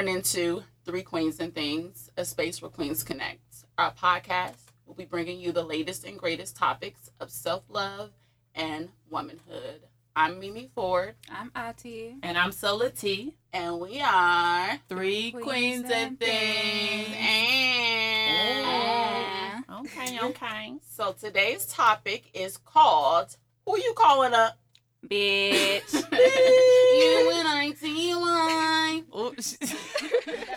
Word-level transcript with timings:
Thank 0.00 0.08
tuning 0.08 0.16
into 0.16 0.64
Three 0.86 1.02
Queens 1.02 1.40
and 1.40 1.54
Things, 1.54 2.08
a 2.16 2.24
space 2.24 2.62
where 2.62 2.70
queens 2.70 3.02
connect. 3.02 3.66
Our 3.76 3.92
podcast 3.92 4.54
will 4.86 4.94
be 4.94 5.04
bringing 5.04 5.38
you 5.38 5.52
the 5.52 5.62
latest 5.62 6.06
and 6.06 6.18
greatest 6.18 6.56
topics 6.56 7.10
of 7.20 7.30
self 7.30 7.64
love 7.68 8.12
and 8.54 8.88
womanhood. 9.10 9.82
I'm 10.16 10.40
Mimi 10.40 10.70
Ford. 10.74 11.16
I'm 11.30 11.52
Ati. 11.54 12.16
And 12.22 12.38
I'm 12.38 12.50
Sola 12.50 12.88
T. 12.88 13.36
And 13.52 13.78
we 13.78 14.00
are 14.00 14.78
Three 14.88 15.32
Queens, 15.32 15.44
Queens 15.44 15.84
and, 15.84 15.92
and 15.92 16.18
Things. 16.18 17.08
things. 17.08 17.16
And... 18.38 18.64
Oh. 19.68 19.80
Okay, 19.80 20.18
okay. 20.22 20.76
So 20.88 21.12
today's 21.12 21.66
topic 21.66 22.30
is 22.32 22.56
called 22.56 23.36
Who 23.66 23.76
You 23.76 23.92
Calling 23.98 24.32
Up? 24.32 24.56
Bitch. 25.06 25.92
you 27.00 27.26
when 27.32 27.46
I 27.46 27.72
see 27.76 28.08
you 28.08 28.18
I. 28.22 29.02
Oops. 29.18 29.58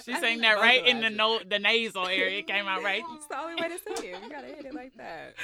she 0.05 0.13
sang 0.13 0.41
that 0.41 0.57
right 0.59 0.85
in 0.85 1.01
the 1.01 1.09
no 1.09 1.39
the 1.39 1.59
nasal 1.59 2.07
area. 2.07 2.39
It 2.39 2.47
came 2.47 2.65
out 2.67 2.83
right. 2.83 3.03
It's 3.15 3.27
the 3.27 3.39
only 3.39 3.61
way 3.61 3.69
to 3.69 3.77
say 3.77 4.09
it. 4.09 4.23
You 4.23 4.29
gotta 4.29 4.47
hit 4.47 4.65
it 4.65 4.73
like 4.73 4.95
that. 4.97 5.35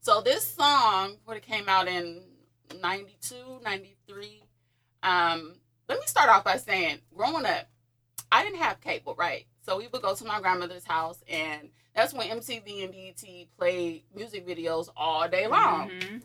So 0.00 0.20
this 0.20 0.46
song, 0.46 1.16
when 1.24 1.36
it 1.36 1.42
came 1.42 1.68
out 1.68 1.88
in 1.88 2.22
92, 2.80 3.34
93, 3.64 4.42
um, 5.02 5.54
let 5.88 5.98
me 5.98 6.06
start 6.06 6.28
off 6.28 6.44
by 6.44 6.56
saying, 6.56 6.98
growing 7.14 7.46
up, 7.46 7.68
I 8.30 8.44
didn't 8.44 8.58
have 8.58 8.80
cable, 8.80 9.14
right? 9.16 9.46
So 9.62 9.78
we 9.78 9.88
would 9.88 10.02
go 10.02 10.14
to 10.14 10.24
my 10.24 10.40
grandmother's 10.40 10.84
house, 10.84 11.22
and 11.28 11.70
that's 11.94 12.12
when 12.14 12.28
MTV 12.28 12.84
and 12.84 12.92
BET 12.92 13.46
played 13.58 14.04
music 14.14 14.46
videos 14.46 14.88
all 14.96 15.28
day 15.28 15.46
long. 15.46 15.90
Mm-hmm. 15.90 16.16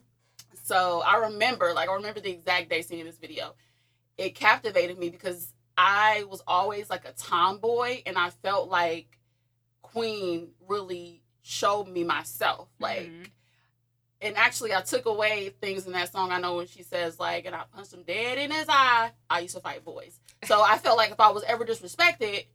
So 0.64 1.02
I 1.06 1.17
remember, 1.17 1.73
like, 1.73 1.89
I 1.89 1.94
remember 1.95 2.20
the 2.20 2.32
exact 2.32 2.70
day 2.70 2.82
seeing 2.82 3.06
this 3.06 3.17
video. 3.17 3.56
It 4.22 4.36
captivated 4.36 5.00
me 5.00 5.09
because 5.09 5.52
I 5.75 6.25
was 6.30 6.44
always 6.45 6.91
like 6.91 7.05
a 7.05 7.11
tomboy, 7.14 8.03
and 8.05 8.17
I 8.19 8.30
felt 8.30 8.69
like 8.69 9.17
Queen 9.81 10.50
really 10.67 11.23
showed 11.41 11.88
me 11.88 12.03
myself. 12.03 12.69
Like, 12.80 13.08
mm-hmm. 13.08 13.23
and 14.22 14.38
actually, 14.38 14.75
I 14.75 14.81
took 14.81 15.08
away 15.08 15.55
things 15.59 15.88
in 15.88 15.94
that 15.94 16.11
song. 16.11 16.31
I 16.31 16.39
know 16.39 16.58
when 16.58 16.67
she 16.67 16.83
says, 16.83 17.19
like, 17.19 17.45
and 17.45 17.55
I 17.55 17.64
punched 17.73 17.94
him 17.94 18.03
dead 18.03 18.38
in 18.38 18.52
his 18.52 18.67
eye, 18.69 19.09
I 19.27 19.39
used 19.39 19.55
to 19.55 19.61
fight 19.61 19.83
boys. 19.83 20.19
So 20.44 20.61
I 20.61 20.77
felt 20.77 20.97
like 20.97 21.09
if 21.09 21.19
I 21.19 21.31
was 21.31 21.44
ever 21.44 21.66
disrespected, 21.66 22.45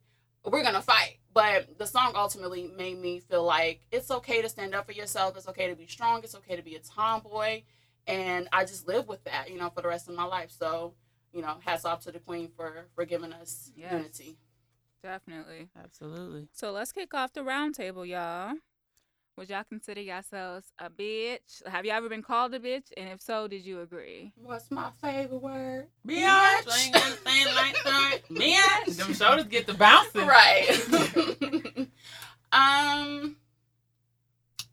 we're 0.45 0.63
gonna 0.63 0.81
fight. 0.81 1.17
But 1.33 1.77
the 1.77 1.85
song 1.85 2.13
ultimately 2.15 2.71
made 2.77 2.97
me 2.97 3.19
feel 3.19 3.43
like 3.43 3.81
it's 3.91 4.09
okay 4.09 4.41
to 4.41 4.47
stand 4.47 4.73
up 4.73 4.85
for 4.85 4.93
yourself. 4.93 5.35
It's 5.35 5.49
okay 5.49 5.67
to 5.67 5.75
be 5.75 5.85
strong. 5.85 6.23
It's 6.23 6.35
okay 6.35 6.55
to 6.55 6.63
be 6.63 6.75
a 6.75 6.79
tomboy 6.79 7.63
and 8.07 8.47
I 8.53 8.63
just 8.63 8.87
live 8.87 9.07
with 9.07 9.23
that, 9.25 9.51
you 9.51 9.59
know, 9.59 9.69
for 9.69 9.81
the 9.81 9.89
rest 9.89 10.07
of 10.07 10.15
my 10.15 10.23
life. 10.23 10.51
So, 10.57 10.93
you 11.33 11.41
know, 11.41 11.57
hats 11.63 11.85
off 11.85 12.01
to 12.01 12.11
the 12.11 12.19
queen 12.19 12.49
for 12.55 12.85
for 12.95 13.05
giving 13.05 13.33
us 13.33 13.71
yes, 13.75 13.91
unity. 13.91 14.37
Definitely, 15.03 15.69
absolutely. 15.81 16.47
So 16.53 16.71
let's 16.71 16.91
kick 16.91 17.13
off 17.13 17.33
the 17.33 17.41
roundtable, 17.41 18.07
y'all. 18.07 18.55
Would 19.37 19.51
y'all 19.51 19.63
consider 19.69 20.01
yourselves 20.01 20.73
a 20.79 20.89
bitch? 20.89 21.63
Have 21.67 21.85
you 21.85 21.91
ever 21.91 22.09
been 22.09 22.23
called 22.23 22.55
a 22.55 22.59
bitch? 22.59 22.87
And 22.97 23.07
if 23.09 23.21
so, 23.21 23.47
did 23.47 23.63
you 23.63 23.81
agree? 23.81 24.33
What's 24.35 24.71
my 24.71 24.89
favorite 24.99 25.41
word? 25.41 25.87
Bitch. 26.07 26.63
bitch. 26.63 27.27
ain't 27.27 27.55
like 27.55 27.75
that. 27.83 28.19
Bitch. 28.31 28.97
Them 28.97 29.13
shoulders 29.13 29.45
get 29.45 29.67
the 29.67 29.75
bouncing. 29.75 30.25
Right. 30.25 30.69
um 32.51 33.35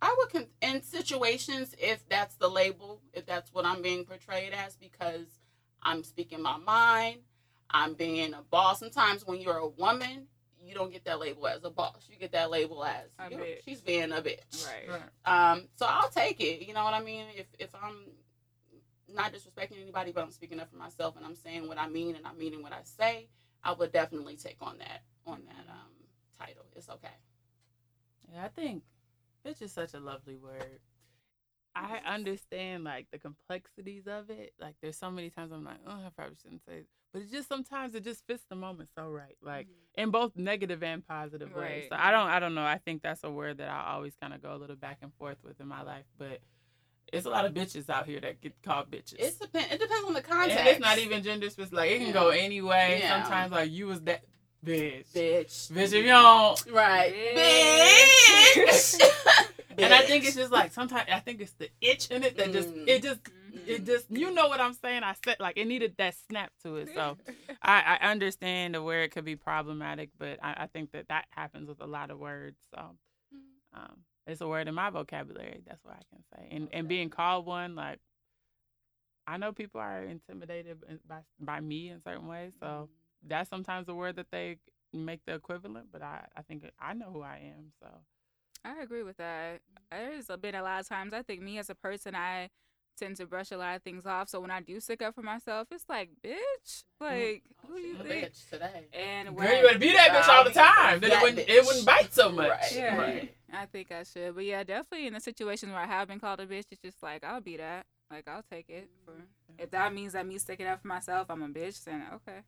I 0.00 0.14
would 0.18 0.30
con- 0.30 0.46
in 0.62 0.82
situations 0.82 1.74
if 1.78 2.08
that's 2.08 2.36
the 2.36 2.48
label, 2.48 3.00
if 3.12 3.26
that's 3.26 3.52
what 3.52 3.66
I'm 3.66 3.82
being 3.82 4.04
portrayed 4.04 4.52
as, 4.52 4.76
because 4.76 5.26
I'm 5.84 6.02
speaking 6.02 6.40
my 6.42 6.56
mind, 6.58 7.18
I'm 7.70 7.94
being 7.94 8.34
a 8.34 8.42
boss. 8.42 8.80
Sometimes 8.80 9.26
when 9.26 9.40
you're 9.40 9.58
a 9.58 9.68
woman, 9.68 10.26
you 10.62 10.74
don't 10.74 10.90
get 10.90 11.04
that 11.04 11.20
label 11.20 11.46
as 11.46 11.64
a 11.64 11.70
boss. 11.70 12.08
You 12.10 12.16
get 12.16 12.32
that 12.32 12.50
label 12.50 12.84
as 12.84 13.04
she's 13.64 13.80
being 13.80 14.12
a 14.12 14.22
bitch. 14.22 14.66
Right. 14.66 15.00
right. 15.26 15.52
Um. 15.52 15.68
So 15.76 15.86
I'll 15.88 16.08
take 16.08 16.40
it. 16.40 16.66
You 16.66 16.74
know 16.74 16.84
what 16.84 16.94
I 16.94 17.02
mean? 17.02 17.26
If 17.36 17.46
if 17.58 17.70
I'm 17.74 18.12
not 19.12 19.32
disrespecting 19.32 19.80
anybody, 19.80 20.12
but 20.12 20.22
I'm 20.22 20.30
speaking 20.30 20.60
up 20.60 20.70
for 20.70 20.76
myself 20.76 21.16
and 21.16 21.24
I'm 21.24 21.36
saying 21.36 21.68
what 21.68 21.78
I 21.78 21.88
mean 21.88 22.16
and 22.16 22.26
I'm 22.26 22.38
meaning 22.38 22.62
what 22.62 22.72
I 22.72 22.80
say, 22.84 23.28
I 23.62 23.72
would 23.72 23.92
definitely 23.92 24.36
take 24.36 24.56
on 24.60 24.78
that 24.78 25.02
on 25.26 25.42
that 25.46 25.70
um 25.70 25.90
title. 26.38 26.64
It's 26.74 26.88
okay. 26.88 27.08
Yeah, 28.32 28.44
I 28.44 28.48
think 28.48 28.82
it's 29.44 29.58
just 29.58 29.74
such 29.74 29.94
a 29.94 30.00
lovely 30.00 30.36
word. 30.36 30.80
I 31.76 32.00
understand 32.06 32.84
like 32.84 33.06
the 33.12 33.18
complexities 33.18 34.06
of 34.06 34.30
it. 34.30 34.52
Like 34.60 34.76
there's 34.82 34.96
so 34.96 35.10
many 35.10 35.30
times 35.30 35.52
I'm 35.52 35.64
like, 35.64 35.80
oh, 35.86 35.90
I 35.90 36.08
probably 36.16 36.36
shouldn't 36.40 36.62
say, 36.66 36.78
it. 36.78 36.86
but 37.12 37.22
it 37.22 37.32
just 37.32 37.48
sometimes 37.48 37.94
it 37.94 38.04
just 38.04 38.26
fits 38.26 38.44
the 38.48 38.56
moment 38.56 38.90
so 38.96 39.08
right, 39.08 39.36
like 39.42 39.66
mm-hmm. 39.66 40.02
in 40.02 40.10
both 40.10 40.32
negative 40.36 40.82
and 40.82 41.06
positive 41.06 41.54
right. 41.54 41.70
ways. 41.70 41.84
So 41.90 41.96
I 41.98 42.10
don't, 42.10 42.28
I 42.28 42.38
don't 42.38 42.54
know. 42.54 42.64
I 42.64 42.78
think 42.78 43.02
that's 43.02 43.24
a 43.24 43.30
word 43.30 43.58
that 43.58 43.68
I 43.68 43.92
always 43.92 44.14
kind 44.20 44.32
of 44.32 44.42
go 44.42 44.54
a 44.54 44.58
little 44.58 44.76
back 44.76 44.98
and 45.02 45.12
forth 45.14 45.38
with 45.42 45.60
in 45.60 45.66
my 45.66 45.82
life, 45.82 46.04
but 46.16 46.40
it's 47.12 47.26
a 47.26 47.30
lot 47.30 47.44
of 47.44 47.52
bitches 47.54 47.88
out 47.90 48.06
here 48.06 48.20
that 48.20 48.40
get 48.40 48.54
called 48.62 48.90
bitches. 48.90 49.14
It 49.18 49.38
depends. 49.40 49.72
It 49.72 49.80
depends 49.80 50.06
on 50.06 50.14
the 50.14 50.22
context. 50.22 50.58
And 50.58 50.68
it's 50.68 50.80
not 50.80 50.98
even 50.98 51.22
gender 51.22 51.50
specific. 51.50 51.76
Like 51.76 51.90
it 51.90 51.98
can 51.98 52.08
yeah. 52.08 52.12
go 52.12 52.28
anyway. 52.30 53.00
Yeah. 53.00 53.22
Sometimes 53.22 53.52
like 53.52 53.70
you 53.70 53.86
was 53.86 54.00
that 54.02 54.22
bitch, 54.64 55.12
bitch, 55.12 55.70
bitch. 55.72 55.92
If 55.92 55.94
you 55.94 56.04
don't, 56.04 56.64
right, 56.72 57.14
bitch. 57.36 58.64
bitch. 58.66 59.00
and 59.78 59.94
I 59.94 60.02
think 60.02 60.24
it's 60.24 60.36
just 60.36 60.52
like 60.52 60.72
sometimes 60.72 61.08
I 61.12 61.20
think 61.20 61.40
it's 61.40 61.52
the 61.52 61.70
itch 61.80 62.08
in 62.08 62.22
it 62.22 62.36
that 62.36 62.52
just 62.52 62.68
mm. 62.68 62.84
it 62.86 63.02
just 63.02 63.20
it 63.66 63.76
mm-hmm. 63.76 63.84
just 63.84 64.10
you 64.10 64.32
know 64.32 64.48
what 64.48 64.60
I'm 64.60 64.74
saying. 64.74 65.02
I 65.02 65.14
said 65.24 65.36
like 65.40 65.56
it 65.56 65.66
needed 65.66 65.94
that 65.98 66.14
snap 66.28 66.50
to 66.64 66.76
it. 66.76 66.90
So 66.94 67.16
I, 67.62 67.98
I 68.00 68.10
understand 68.10 68.82
where 68.84 69.02
it 69.02 69.10
could 69.10 69.24
be 69.24 69.36
problematic, 69.36 70.10
but 70.18 70.38
I, 70.42 70.54
I, 70.58 70.66
think 70.66 70.92
that 70.92 71.08
that 71.08 71.26
happens 71.30 71.68
with 71.68 71.80
a 71.80 71.86
lot 71.86 72.10
of 72.10 72.18
words. 72.18 72.58
So 72.74 72.80
mm-hmm. 72.80 73.80
um, 73.80 73.96
it's 74.26 74.40
a 74.40 74.48
word 74.48 74.68
in 74.68 74.74
my 74.74 74.90
vocabulary. 74.90 75.60
That's 75.66 75.84
what 75.84 75.94
I 75.94 76.02
can 76.10 76.24
say. 76.34 76.48
And 76.50 76.64
okay. 76.68 76.78
and 76.78 76.88
being 76.88 77.10
called 77.10 77.46
one 77.46 77.74
like 77.74 78.00
I 79.26 79.38
know 79.38 79.52
people 79.52 79.80
are 79.80 80.02
intimidated 80.02 80.78
by 81.08 81.20
by 81.40 81.60
me 81.60 81.90
in 81.90 82.02
certain 82.02 82.26
ways. 82.26 82.52
So 82.60 82.66
mm-hmm. 82.66 83.28
that's 83.28 83.50
sometimes 83.50 83.88
a 83.88 83.94
word 83.94 84.16
that 84.16 84.30
they 84.30 84.58
make 84.92 85.24
the 85.26 85.34
equivalent. 85.34 85.86
But 85.92 86.02
I 86.02 86.26
I 86.36 86.42
think 86.42 86.64
I 86.80 86.94
know 86.94 87.10
who 87.12 87.22
I 87.22 87.52
am. 87.56 87.72
So. 87.80 87.88
I 88.64 88.82
agree 88.82 89.02
with 89.02 89.18
that. 89.18 89.60
There's 89.90 90.26
been 90.40 90.54
a 90.54 90.62
lot 90.62 90.80
of 90.80 90.88
times 90.88 91.12
I 91.12 91.22
think 91.22 91.42
me 91.42 91.58
as 91.58 91.70
a 91.70 91.74
person 91.74 92.14
I 92.14 92.48
tend 92.96 93.16
to 93.16 93.26
brush 93.26 93.50
a 93.50 93.56
lot 93.56 93.76
of 93.76 93.82
things 93.82 94.06
off. 94.06 94.28
So 94.28 94.40
when 94.40 94.50
I 94.50 94.60
do 94.60 94.80
stick 94.80 95.02
up 95.02 95.14
for 95.14 95.22
myself, 95.22 95.68
it's 95.70 95.84
like, 95.88 96.10
bitch, 96.24 96.84
mm-hmm. 97.02 97.04
like 97.04 97.42
oh, 97.64 97.68
who 97.68 97.78
you 97.78 97.96
think? 97.96 98.26
Bitch 98.26 98.50
today. 98.50 98.86
And 98.92 99.34
when 99.34 99.46
Girl, 99.46 99.56
you 99.56 99.62
would 99.64 99.80
be 99.80 99.92
that 99.92 100.10
bitch 100.10 100.28
all 100.28 100.44
the 100.44 100.50
time. 100.50 101.00
Then 101.00 101.12
it 101.12 101.22
wouldn't 101.22 101.48
it 101.48 101.66
wouldn't 101.66 101.86
bite 101.86 102.12
so 102.12 102.30
much. 102.30 102.48
Right. 102.48 102.72
Yeah. 102.74 102.96
Right. 102.96 103.34
I 103.52 103.66
think 103.66 103.92
I 103.92 104.02
should, 104.02 104.34
but 104.34 104.44
yeah, 104.44 104.64
definitely 104.64 105.06
in 105.06 105.14
the 105.14 105.20
situations 105.20 105.70
where 105.70 105.80
I 105.80 105.86
have 105.86 106.08
been 106.08 106.18
called 106.18 106.40
a 106.40 106.46
bitch, 106.46 106.64
it's 106.72 106.82
just 106.82 107.02
like 107.02 107.22
I'll 107.22 107.40
be 107.40 107.56
that. 107.56 107.86
Like 108.10 108.26
I'll 108.28 108.44
take 108.50 108.68
it. 108.68 108.88
For 109.04 109.12
if 109.58 109.70
that 109.70 109.94
means 109.94 110.14
that 110.14 110.26
me 110.26 110.38
sticking 110.38 110.66
up 110.66 110.82
for 110.82 110.88
myself, 110.88 111.26
I'm 111.30 111.42
a 111.42 111.48
bitch. 111.48 111.84
Then 111.84 112.02
okay. 112.14 112.40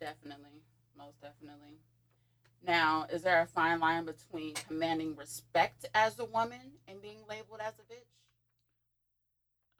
Definitely, 0.00 0.62
most 0.96 1.20
definitely. 1.20 1.78
Now, 2.66 3.06
is 3.10 3.22
there 3.22 3.40
a 3.40 3.46
fine 3.46 3.80
line 3.80 4.04
between 4.04 4.54
commanding 4.54 5.16
respect 5.16 5.86
as 5.94 6.18
a 6.18 6.24
woman 6.24 6.72
and 6.86 7.00
being 7.00 7.20
labeled 7.28 7.60
as 7.60 7.74
a 7.78 7.82
bitch? 7.92 8.18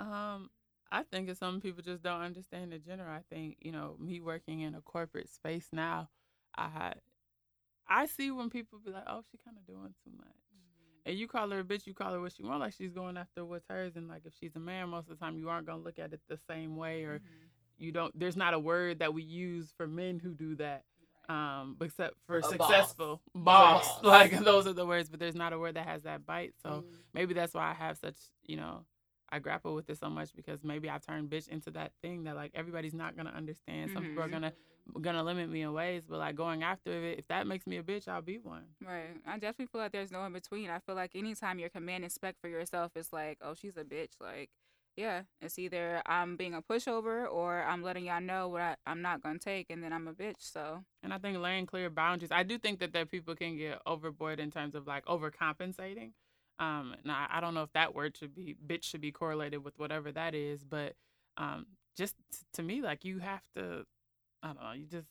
Um, 0.05 0.51
I 0.91 1.03
think 1.03 1.29
if 1.29 1.39
some 1.39 1.61
people 1.61 1.83
just 1.83 2.03
don't 2.03 2.23
understand 2.23 2.73
the 2.73 2.79
gender. 2.79 3.07
I 3.09 3.21
think 3.35 3.57
you 3.61 3.73
know 3.73 3.97
me 3.99 4.21
working 4.21 4.61
in 4.61 4.75
a 4.75 4.81
corporate 4.81 5.29
space 5.29 5.69
now, 5.73 6.09
I 6.57 6.95
I 7.89 8.07
see 8.07 8.31
when 8.31 8.51
people 8.51 8.79
be 8.85 8.93
like, 8.93 9.05
"Oh, 9.07 9.23
she 9.31 9.39
kind 9.45 9.57
of 9.57 9.67
doing 9.67 9.95
too 10.05 10.13
much," 10.17 10.27
mm-hmm. 10.27 11.11
and 11.11 11.19
you 11.19 11.27
call 11.27 11.51
her 11.51 11.61
a 11.61 11.65
bitch, 11.65 11.87
you 11.87 11.95
call 11.95 12.13
her 12.13 12.21
what 12.21 12.33
she 12.33 12.43
want, 12.43 12.61
like 12.61 12.75
she's 12.75 12.93
going 12.93 13.17
after 13.17 13.45
what's 13.45 13.67
hers, 13.69 13.97
and 13.97 14.09
like 14.09 14.23
if 14.25 14.33
she's 14.39 14.57
a 14.57 14.61
man, 14.61 14.89
most 14.91 15.11
of 15.11 15.19
the 15.19 15.25
time 15.25 15.37
you 15.37 15.49
aren't 15.49 15.67
gonna 15.67 15.83
look 15.83 15.99
at 15.99 16.13
it 16.13 16.21
the 16.29 16.39
same 16.49 16.77
way, 16.77 17.05
or 17.05 17.17
mm-hmm. 17.17 17.85
you 17.85 17.93
don't. 17.93 18.19
There's 18.19 18.37
not 18.37 18.55
a 18.55 18.59
word 18.59 19.01
that 19.01 19.13
we 19.13 19.23
use 19.23 19.73
for 19.77 19.87
men 19.87 20.21
who 20.21 20.33
do 20.33 20.55
that 20.57 20.85
um, 21.29 21.77
except 21.81 22.15
for 22.27 22.39
a 22.39 22.43
successful 22.43 23.21
boss. 23.35 23.87
boss. 23.87 24.03
Like 24.03 24.39
those 24.45 24.67
are 24.67 24.73
the 24.73 24.87
words, 24.87 25.09
but 25.09 25.21
there's 25.21 25.35
not 25.35 25.53
a 25.53 25.59
word 25.59 25.75
that 25.75 25.87
has 25.87 26.03
that 26.03 26.25
bite. 26.25 26.55
So 26.63 26.71
mm. 26.71 26.85
maybe 27.15 27.35
that's 27.35 27.55
why 27.55 27.71
I 27.71 27.75
have 27.75 27.99
such, 27.99 28.17
you 28.45 28.57
know, 28.57 28.85
I 29.31 29.39
grapple 29.39 29.75
with 29.75 29.91
it 29.91 29.99
so 29.99 30.09
much 30.09 30.35
because 30.35 30.65
maybe 30.65 30.89
I've 30.89 31.05
turned 31.05 31.29
bitch 31.29 31.49
into 31.49 31.71
that 31.73 31.93
thing 32.01 32.25
that 32.25 32.35
like 32.35 32.53
everybody's 32.55 32.95
not 32.95 33.17
gonna 33.17 33.33
understand. 33.37 33.91
Some 33.93 34.03
mm-hmm. 34.03 34.11
people 34.11 34.23
are 34.25 34.27
mm-hmm. 34.27 34.35
gonna 34.35 34.53
gonna 35.03 35.23
limit 35.23 35.51
me 35.51 35.63
in 35.63 35.73
ways, 35.75 36.05
but 36.09 36.19
like 36.19 36.35
going 36.35 36.63
after 36.63 36.91
it, 36.91 37.19
if 37.19 37.29
that 37.29 37.47
makes 37.47 37.67
me 37.67 37.77
a 37.77 37.83
bitch, 37.83 38.09
I'll 38.09 38.23
be 38.23 38.39
one. 38.39 38.65
Right. 38.85 39.17
I 39.27 39.35
definitely 39.35 39.67
feel 39.67 39.83
like 39.83 39.93
there's 39.93 40.11
no 40.11 40.25
in 40.25 40.33
between. 40.33 40.71
I 40.71 40.79
feel 40.79 40.95
like 40.95 41.15
anytime 41.15 41.59
you're 41.59 41.69
commanding 41.69 42.07
respect 42.07 42.41
for 42.41 42.49
yourself, 42.49 42.93
it's 42.97 43.13
like, 43.13 43.39
oh, 43.43 43.55
she's 43.55 43.77
a 43.77 43.85
bitch. 43.85 44.13
Like 44.19 44.49
yeah, 44.99 45.23
it's 45.41 45.61
either 45.61 46.03
I'm 46.06 46.37
being 46.37 46.55
a 46.55 46.61
pushover 46.61 47.31
or 47.31 47.62
I'm 47.62 47.85
letting 47.85 48.06
y'all 48.06 48.21
know 48.21 48.49
what 48.49 48.61
I, 48.61 48.77
I'm 48.85 49.00
not 49.00 49.23
gonna 49.23 49.39
take, 49.39 49.71
and 49.71 49.81
then 49.81 49.93
I'm 49.93 50.09
a 50.09 50.12
bitch. 50.12 50.41
So. 50.41 50.83
And 51.05 51.15
I 51.15 51.19
think 51.19 51.39
laying 51.39 51.67
clear 51.67 51.89
boundaries. 51.89 52.33
I 52.33 52.43
do 52.43 52.59
think 52.59 52.81
that 52.81 52.93
that 52.95 53.09
people 53.09 53.37
can 53.37 53.56
get 53.56 53.81
overboard 53.87 54.41
in 54.41 54.50
terms 54.50 54.75
of 54.75 54.89
like 54.89 55.05
overcompensating. 55.06 56.11
Um, 56.59 56.97
now 57.05 57.29
I 57.31 57.41
don't 57.41 57.55
know 57.55 57.62
if 57.62 57.73
that 57.75 57.95
word 57.95 58.17
should 58.17 58.35
be 58.35 58.56
bitch 58.67 58.83
should 58.83 59.00
be 59.00 59.12
correlated 59.12 59.62
with 59.62 59.79
whatever 59.79 60.11
that 60.11 60.35
is, 60.35 60.65
but 60.65 60.95
um, 61.37 61.67
just 61.97 62.17
to 62.55 62.65
me, 62.65 62.83
like 62.83 63.05
you 63.05 63.21
have 63.21 63.43
to, 63.55 63.85
I 64.43 64.49
don't 64.49 64.61
know, 64.61 64.73
you 64.73 64.87
just 64.87 65.06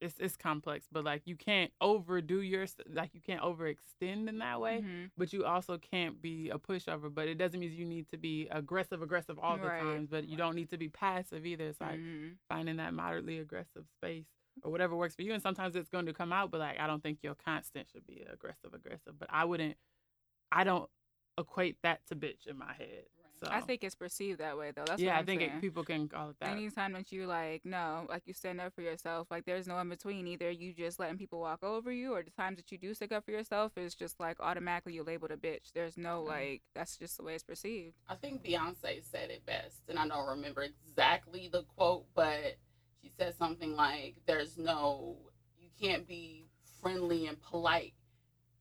it's 0.00 0.18
it's 0.18 0.36
complex, 0.36 0.86
but 0.90 1.04
like 1.04 1.22
you 1.26 1.36
can't 1.36 1.72
overdo 1.80 2.40
your 2.40 2.66
like 2.92 3.10
you 3.14 3.20
can't 3.20 3.40
overextend 3.42 4.28
in 4.28 4.38
that 4.38 4.60
way, 4.60 4.82
Mhm. 4.82 5.10
but 5.16 5.32
you 5.32 5.44
also 5.44 5.78
can't 5.78 6.20
be 6.20 6.50
a 6.50 6.58
pushover. 6.58 7.12
But 7.12 7.28
it 7.28 7.36
doesn't 7.38 7.58
mean 7.58 7.72
you 7.72 7.84
need 7.86 8.08
to 8.10 8.16
be 8.18 8.46
aggressive, 8.50 9.00
aggressive 9.02 9.38
all 9.38 9.56
the 9.58 9.68
Right. 9.68 9.80
times. 9.82 10.10
But 10.10 10.28
you 10.28 10.36
don't 10.36 10.54
need 10.54 10.70
to 10.70 10.76
be 10.78 10.88
passive 10.88 11.46
either. 11.46 11.68
It's 11.68 11.80
like 11.80 11.98
Mhm. 11.98 12.36
finding 12.48 12.76
that 12.76 12.92
moderately 12.94 13.38
aggressive 13.38 13.88
space 13.90 14.26
or 14.62 14.70
whatever 14.70 14.94
works 14.96 15.14
for 15.14 15.22
you. 15.22 15.32
And 15.32 15.42
sometimes 15.42 15.74
it's 15.76 15.88
going 15.88 16.06
to 16.06 16.12
come 16.12 16.32
out, 16.32 16.50
but 16.50 16.60
like 16.60 16.78
I 16.78 16.86
don't 16.86 17.02
think 17.02 17.22
your 17.22 17.34
constant 17.34 17.88
should 17.88 18.06
be 18.06 18.20
aggressive, 18.22 18.74
aggressive. 18.74 19.18
But 19.18 19.28
I 19.30 19.44
wouldn't, 19.44 19.76
I 20.52 20.64
don't 20.64 20.90
equate 21.38 21.80
that 21.82 22.06
to 22.06 22.16
bitch 22.16 22.46
in 22.46 22.56
my 22.58 22.72
head. 22.74 23.06
So 23.42 23.48
I 23.50 23.60
think 23.60 23.84
it's 23.84 23.94
perceived 23.94 24.40
that 24.40 24.56
way 24.58 24.72
though. 24.74 24.84
That's 24.86 25.02
yeah, 25.02 25.08
what 25.08 25.16
I 25.16 25.22
I'm 25.22 25.26
think 25.26 25.42
it, 25.42 25.60
people 25.60 25.84
can 25.84 26.08
call 26.08 26.30
it 26.30 26.36
that. 26.40 26.50
Anytime 26.50 26.92
that 26.92 27.10
you 27.12 27.26
like, 27.26 27.64
no, 27.64 28.06
like 28.08 28.22
you 28.26 28.32
stand 28.34 28.60
up 28.60 28.74
for 28.74 28.82
yourself, 28.82 29.26
like 29.30 29.44
there's 29.46 29.66
no 29.66 29.78
in 29.80 29.88
between. 29.88 30.26
Either 30.26 30.50
you 30.50 30.72
just 30.72 30.98
letting 30.98 31.18
people 31.18 31.40
walk 31.40 31.62
over 31.64 31.90
you, 31.90 32.12
or 32.14 32.22
the 32.22 32.30
times 32.30 32.56
that 32.58 32.70
you 32.70 32.78
do 32.78 32.94
stick 32.94 33.12
up 33.12 33.24
for 33.24 33.32
yourself 33.32 33.72
is 33.76 33.94
just 33.94 34.20
like 34.20 34.38
automatically 34.40 34.94
you're 34.94 35.04
labeled 35.04 35.32
a 35.32 35.36
bitch. 35.36 35.72
There's 35.74 35.96
no 35.96 36.22
Mm-hmm. 36.24 36.28
like, 36.28 36.62
that's 36.74 36.96
just 36.96 37.16
the 37.16 37.24
way 37.24 37.34
it's 37.34 37.42
perceived. 37.44 37.94
I 38.08 38.14
think 38.16 38.42
Beyonce 38.44 39.02
said 39.04 39.30
it 39.30 39.44
best, 39.46 39.82
and 39.88 39.98
I 39.98 40.06
don't 40.08 40.28
remember 40.28 40.62
exactly 40.62 41.48
the 41.48 41.64
quote, 41.64 42.06
but 42.14 42.56
she 43.02 43.10
said 43.18 43.36
something 43.36 43.74
like, 43.76 44.16
"There's 44.26 44.58
no, 44.58 45.16
you 45.58 45.70
can't 45.80 46.06
be 46.06 46.46
friendly 46.80 47.26
and 47.26 47.40
polite 47.40 47.94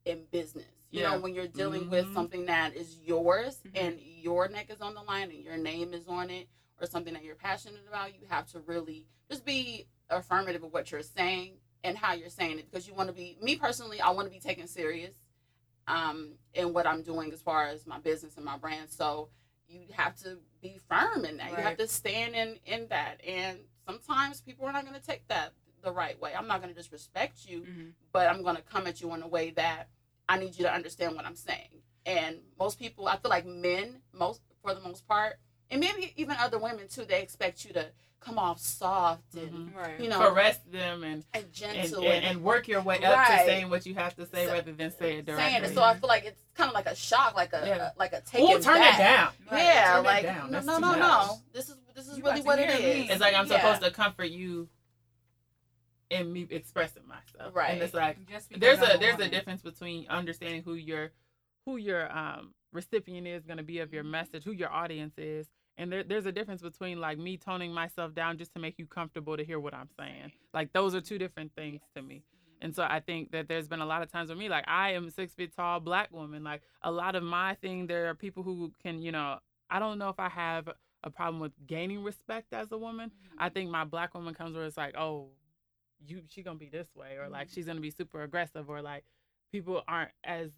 in 0.06 0.26
business. 0.32 0.85
You 0.92 1.02
Yeah. 1.02 1.12
know, 1.12 1.20
when 1.20 1.34
you're 1.34 1.48
dealing 1.48 1.90
with 1.90 2.06
Mhm. 2.08 2.14
something 2.14 2.46
that 2.46 2.76
is 2.76 2.98
yours 3.00 3.62
Mhm. 3.66 3.72
and 3.76 4.00
your 4.00 4.48
neck 4.48 4.70
is 4.70 4.82
on 4.82 4.94
the 4.94 5.02
line 5.02 5.30
and 5.32 5.44
your 5.44 5.58
name 5.58 5.94
is 5.94 6.08
on 6.08 6.30
it, 6.30 6.48
or 6.80 6.86
something 6.86 7.14
that 7.14 7.24
you're 7.24 7.36
passionate 7.36 7.88
about, 7.88 8.14
you 8.20 8.26
have 8.28 8.46
to 8.48 8.60
really 8.62 9.06
just 9.30 9.46
be 9.46 9.88
affirmative 10.10 10.64
of 10.64 10.72
what 10.74 10.92
you're 10.92 11.02
saying 11.02 11.58
and 11.84 11.98
how 11.98 12.14
you're 12.14 12.30
saying 12.30 12.60
it 12.60 12.70
because 12.70 12.88
you 12.88 12.94
want 12.94 13.08
to 13.08 13.14
be. 13.14 13.38
Me 13.42 13.56
personally, 13.56 14.00
I 14.02 14.10
want 14.10 14.28
to 14.28 14.32
be 14.32 14.40
taken 14.40 14.68
serious 14.68 15.16
um, 15.88 16.38
in 16.54 16.74
what 16.74 16.88
I'm 16.88 17.02
doing 17.04 17.32
as 17.32 17.42
far 17.42 17.68
as 17.68 17.86
my 17.86 18.00
business 18.00 18.36
and 18.38 18.46
my 18.46 18.58
brand. 18.58 18.90
So 18.90 19.30
you 19.68 19.88
have 19.94 20.16
to 20.18 20.40
be 20.62 20.80
firm 20.90 21.26
in 21.26 21.38
that. 21.38 21.52
You 21.52 21.58
have 21.58 21.78
to 21.78 21.88
stand 21.88 22.36
in 22.36 22.60
in 22.66 22.88
that. 22.90 23.24
And 23.26 23.60
sometimes 23.86 24.42
people 24.42 24.66
are 24.66 24.74
not 24.74 24.84
going 24.86 25.00
to 25.00 25.06
take 25.06 25.28
that 25.28 25.54
the 25.82 25.92
right 25.92 26.20
way. 26.20 26.34
I'm 26.36 26.48
not 26.48 26.62
going 26.62 26.74
to 26.74 26.80
disrespect 26.80 27.46
you, 27.48 27.62
Mm-hmm. 27.62 27.90
but 28.12 28.28
I'm 28.30 28.42
going 28.44 28.56
to 28.56 28.62
come 28.64 28.88
at 28.88 29.00
you 29.02 29.14
in 29.14 29.22
a 29.22 29.28
way 29.28 29.52
that 29.52 29.90
I 30.28 30.38
need 30.40 30.58
you 30.58 30.66
to 30.66 30.74
understand 30.74 31.16
what 31.16 31.26
I'm 31.26 31.36
saying. 31.36 31.70
And 32.06 32.38
most 32.60 32.80
people, 32.80 33.08
I 33.08 33.18
feel 33.18 33.30
like 33.30 33.46
men, 33.46 34.02
most 34.14 34.42
for 34.62 34.74
the 34.74 34.82
most 34.82 35.08
part, 35.08 35.38
and 35.72 35.80
maybe 35.80 36.14
even 36.16 36.36
other 36.40 36.60
women 36.60 36.88
too, 36.88 37.06
they 37.06 37.22
expect 37.22 37.66
you 37.66 37.74
to 37.74 37.88
come 38.20 38.40
off 38.40 38.60
soft 38.60 39.36
and 39.36 39.52
Mhm. 39.72 39.76
Right. 39.76 40.00
you 40.00 40.10
know 40.10 40.18
caress 40.18 40.58
them 40.72 41.04
and 41.04 41.24
and 41.34 41.44
and, 41.44 41.54
gentle 41.54 42.04
and, 42.06 42.26
and 42.26 42.44
work 42.44 42.68
your 42.68 42.82
way 42.82 42.96
up 43.04 43.16
Right. 43.16 43.40
to 43.40 43.46
saying 43.46 43.70
what 43.70 43.86
you 43.86 43.94
have 43.94 44.16
to 44.16 44.26
say 44.26 44.48
So- 44.48 44.54
rather 44.54 44.72
than 44.74 44.90
say 44.98 45.18
it 45.18 45.26
directly. 45.28 45.46
saying 45.52 45.64
it. 45.64 45.76
So 45.76 45.84
I 45.84 45.94
feel 45.96 46.08
like 46.08 46.26
it's 46.26 46.42
kind 46.56 46.68
of 46.70 46.74
like 46.74 46.88
a 46.88 46.96
shock, 46.96 47.36
like 47.36 47.54
a, 47.54 47.64
Yeah. 47.68 47.92
like 47.98 48.14
a 48.14 48.22
taking 48.22 48.56
Ooh, 48.56 48.60
turn 48.62 48.80
back. 48.80 48.96
it 48.96 48.98
down. 49.04 49.34
Yeah, 49.52 49.92
Turn 49.94 50.00
it 50.00 50.08
like 50.08 50.24
down. 50.24 50.48
no, 50.48 50.52
That's 50.54 50.66
no, 50.66 50.78
no, 50.80 50.88
much. 50.88 50.98
no. 51.00 51.38
This 51.54 51.70
is 51.70 51.76
this 51.94 52.08
is 52.08 52.18
You 52.18 52.24
really 52.26 52.42
what 52.42 52.58
it 52.60 52.70
is. 52.72 52.80
me. 52.80 53.10
It's 53.12 53.22
like 53.22 53.36
I'm 53.36 53.46
Yeah. 53.48 53.58
supposed 53.58 53.82
to 53.84 53.92
comfort 53.92 54.32
you 54.32 54.70
in 56.20 56.32
me 56.34 56.48
expressing 56.50 57.04
myself. 57.08 57.56
Right. 57.56 57.72
And 57.72 57.82
it's 57.82 57.94
like 57.94 58.18
Just 58.28 58.52
there's 58.58 58.80
a 58.80 58.98
there's 58.98 59.20
a 59.20 59.30
difference 59.30 59.62
between 59.62 60.08
understanding 60.10 60.64
who 60.64 60.74
your 60.74 61.12
who 61.66 61.78
your 61.78 62.12
um 62.16 62.54
recipient 62.74 63.28
is 63.28 63.46
going 63.46 63.58
to 63.58 63.64
be 63.64 63.80
of 63.80 63.94
your 63.94 64.04
mm-hmm. 64.04 64.12
message, 64.12 64.44
who 64.44 64.52
your 64.52 64.72
audience 64.72 65.14
is, 65.18 65.48
and 65.78 65.92
there, 65.92 66.04
there's 66.04 66.26
a 66.26 66.32
difference 66.32 66.62
between 66.62 67.00
like 67.00 67.18
me 67.18 67.38
toning 67.38 67.74
myself 67.74 68.14
down 68.14 68.38
just 68.38 68.54
to 68.54 68.60
make 68.60 68.80
you 68.80 68.86
comfortable 68.86 69.36
to 69.38 69.44
hear 69.44 69.60
what 69.60 69.74
I'm 69.74 69.90
saying. 69.98 70.32
Like 70.54 70.72
those 70.74 70.96
are 70.96 71.02
two 71.02 71.18
different 71.18 71.54
things 71.56 71.82
to 71.96 72.02
me. 72.02 72.16
Mm-hmm. 72.16 72.66
And 72.66 72.76
so 72.76 72.84
I 72.84 73.00
think 73.00 73.32
that 73.32 73.48
there's 73.48 73.68
been 73.68 73.82
a 73.82 73.86
lot 73.86 74.02
of 74.02 74.12
times 74.12 74.30
with 74.30 74.38
me, 74.38 74.50
like 74.50 74.66
I 74.68 74.92
am 74.92 75.08
a 75.08 75.12
six 75.12 75.34
feet 75.34 75.56
tall 75.56 75.80
black 75.80 76.12
woman. 76.12 76.44
Like 76.44 76.62
a 76.82 76.92
lot 76.92 77.16
of 77.16 77.24
my 77.24 77.56
thing, 77.56 77.88
there 77.88 78.10
are 78.10 78.16
people 78.16 78.44
who 78.44 78.72
can, 78.82 79.02
you 79.02 79.12
know, 79.12 79.40
I 79.70 79.80
don't 79.80 79.98
know 79.98 80.10
if 80.10 80.20
I 80.20 80.30
have 80.30 80.70
a 81.04 81.10
problem 81.10 81.40
with 81.40 81.52
gaining 81.68 82.04
respect 82.04 82.54
as 82.54 82.72
a 82.72 82.78
woman. 82.78 83.10
Mm-hmm. 83.10 83.44
I 83.44 83.50
think 83.50 83.70
my 83.70 83.84
black 83.84 84.14
woman 84.14 84.34
comes 84.34 84.56
where 84.56 84.66
it's 84.66 84.78
like, 84.78 84.98
oh, 84.98 85.28
you 86.06 86.22
she 86.30 86.44
gonna 86.44 86.60
be 86.60 86.70
this 86.70 86.88
way, 86.96 87.18
or 87.18 87.30
like 87.30 87.48
mm-hmm. 87.48 87.54
she's 87.54 87.66
gonna 87.66 87.80
be 87.80 87.92
super 87.92 88.24
aggressive, 88.24 88.70
or 88.70 88.82
like 88.82 89.04
people 89.52 89.84
aren't 89.88 90.12
as 90.24 90.52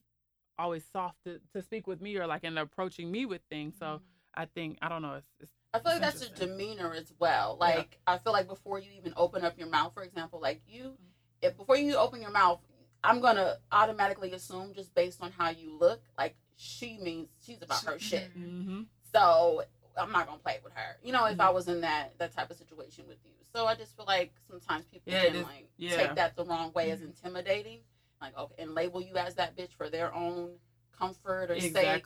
always 0.60 0.84
soft 0.92 1.24
to, 1.24 1.40
to 1.54 1.62
speak 1.62 1.88
with 1.88 2.02
me 2.02 2.18
or 2.18 2.26
like 2.26 2.44
in 2.44 2.58
approaching 2.58 3.12
me 3.12 3.26
with 3.26 3.42
things. 3.50 3.76
So 3.80 3.86
mm-hmm. 3.86 4.04
I 4.36 4.46
think 4.46 4.78
I 4.82 4.90
don't 4.90 5.02
know. 5.02 5.16
It's, 5.16 5.28
it's 5.40 5.52
I 5.74 5.80
feel 5.80 5.92
like 5.94 6.02
that's 6.02 6.22
a 6.22 6.30
demeanor 6.30 6.94
as 6.94 7.14
well. 7.20 7.58
Like 7.60 8.00
I 8.08 8.18
feel 8.18 8.34
like 8.34 8.48
before 8.48 8.80
you 8.80 8.90
even 8.98 9.14
open 9.16 9.44
up 9.44 9.58
your 9.58 9.68
mouth, 9.68 9.94
for 9.94 10.04
example, 10.04 10.40
like 10.40 10.62
you, 10.68 10.84
mm-hmm. 10.84 10.94
if 11.42 11.58
before 11.58 11.78
you 11.78 11.96
open 11.98 12.22
your 12.22 12.32
mouth, 12.32 12.60
I'm 13.04 13.22
gonna 13.22 13.58
automatically 13.72 14.32
assume 14.34 14.74
just 14.74 14.94
based 14.96 15.22
on 15.22 15.32
how 15.32 15.50
you 15.50 15.78
look, 15.78 16.02
like 16.18 16.36
she 16.56 16.98
means 17.02 17.30
she's 17.46 17.62
about 17.62 17.84
her 17.86 18.00
shit. 18.00 18.32
mm-hmm. 18.38 18.82
So 19.14 19.64
I'm 19.98 20.12
not 20.12 20.28
gonna 20.28 20.40
play 20.40 20.60
with 20.64 20.74
her. 20.74 20.98
You 21.04 21.12
know, 21.12 21.26
if 21.26 21.40
I 21.40 21.50
was 21.50 21.68
in 21.68 21.82
that 21.82 22.18
that 22.20 22.34
type 22.34 22.50
of 22.52 22.58
situation 22.58 23.06
with 23.08 23.18
you. 23.26 23.32
So 23.54 23.66
I 23.66 23.76
just 23.76 23.96
feel 23.96 24.06
like 24.06 24.34
sometimes 24.50 24.86
people 24.86 25.12
Yeah, 25.14 25.26
can 25.26 25.36
is- 25.38 25.44
like 25.44 25.70
yeah. 25.78 25.96
take 25.98 26.16
that 26.16 26.36
the 26.36 26.46
wrong 26.46 26.72
way 26.74 26.92
as 26.92 27.00
Mhm. 27.02 27.06
intimidating, 27.06 27.82
like 28.22 28.38
okay, 28.38 28.62
and 28.64 28.74
label 28.76 29.02
you 29.02 29.16
as 29.16 29.36
that 29.36 29.56
bitch 29.56 29.74
for 29.74 29.90
their 29.90 30.14
own 30.14 30.60
comfort 30.92 31.52
or 31.52 31.60
sake. 31.60 32.04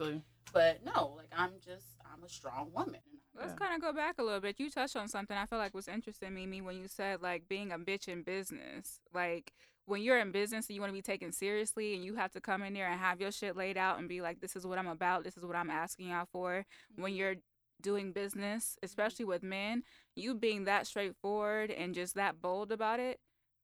But 0.53 0.83
no, 0.83 1.13
like 1.17 1.29
I'm 1.35 1.59
just 1.59 1.85
I'm 2.13 2.23
a 2.23 2.29
strong 2.29 2.71
woman. 2.73 2.99
Let's 3.33 3.51
Yeah. 3.53 3.55
kind 3.55 3.73
of 3.75 3.81
go 3.81 3.93
back 3.93 4.15
a 4.19 4.23
little 4.23 4.41
bit. 4.41 4.59
You 4.59 4.69
touched 4.69 4.97
on 4.97 5.07
something 5.07 5.35
I 5.37 5.45
feel 5.45 5.59
like 5.59 5.73
was 5.73 5.87
interesting, 5.87 6.33
Mimi, 6.33 6.61
when 6.61 6.75
you 6.77 6.87
said 6.87 7.21
like 7.21 7.47
being 7.47 7.71
a 7.71 7.79
bitch 7.79 8.07
in 8.09 8.23
business. 8.23 8.99
Like 9.13 9.53
when 9.85 10.01
you're 10.01 10.19
in 10.19 10.31
business 10.31 10.67
and 10.67 10.75
you 10.75 10.81
want 10.81 10.89
to 10.91 10.93
be 10.93 11.01
taken 11.01 11.31
seriously 11.31 11.95
and 11.95 12.03
you 12.03 12.15
have 12.15 12.31
to 12.33 12.41
come 12.41 12.61
in 12.63 12.73
there 12.73 12.87
and 12.87 12.99
have 12.99 13.19
your 13.21 13.31
shit 13.31 13.55
laid 13.55 13.77
out 13.77 13.97
and 13.99 14.07
be 14.09 14.21
like, 14.21 14.39
this 14.41 14.55
is 14.55 14.65
what 14.65 14.77
I'm 14.77 14.87
about, 14.87 15.23
this 15.23 15.37
is 15.37 15.45
what 15.45 15.55
I'm 15.55 15.69
asking 15.69 16.11
out 16.11 16.29
for. 16.29 16.65
When 16.97 17.13
you're 17.13 17.35
doing 17.81 18.11
business, 18.11 18.77
especially 18.83 19.25
with 19.25 19.43
men, 19.43 19.83
you 20.15 20.33
being 20.35 20.65
that 20.65 20.87
straightforward 20.87 21.71
and 21.71 21.93
just 21.95 22.15
that 22.15 22.41
bold 22.41 22.71
about 22.71 22.99
it, 22.99 23.19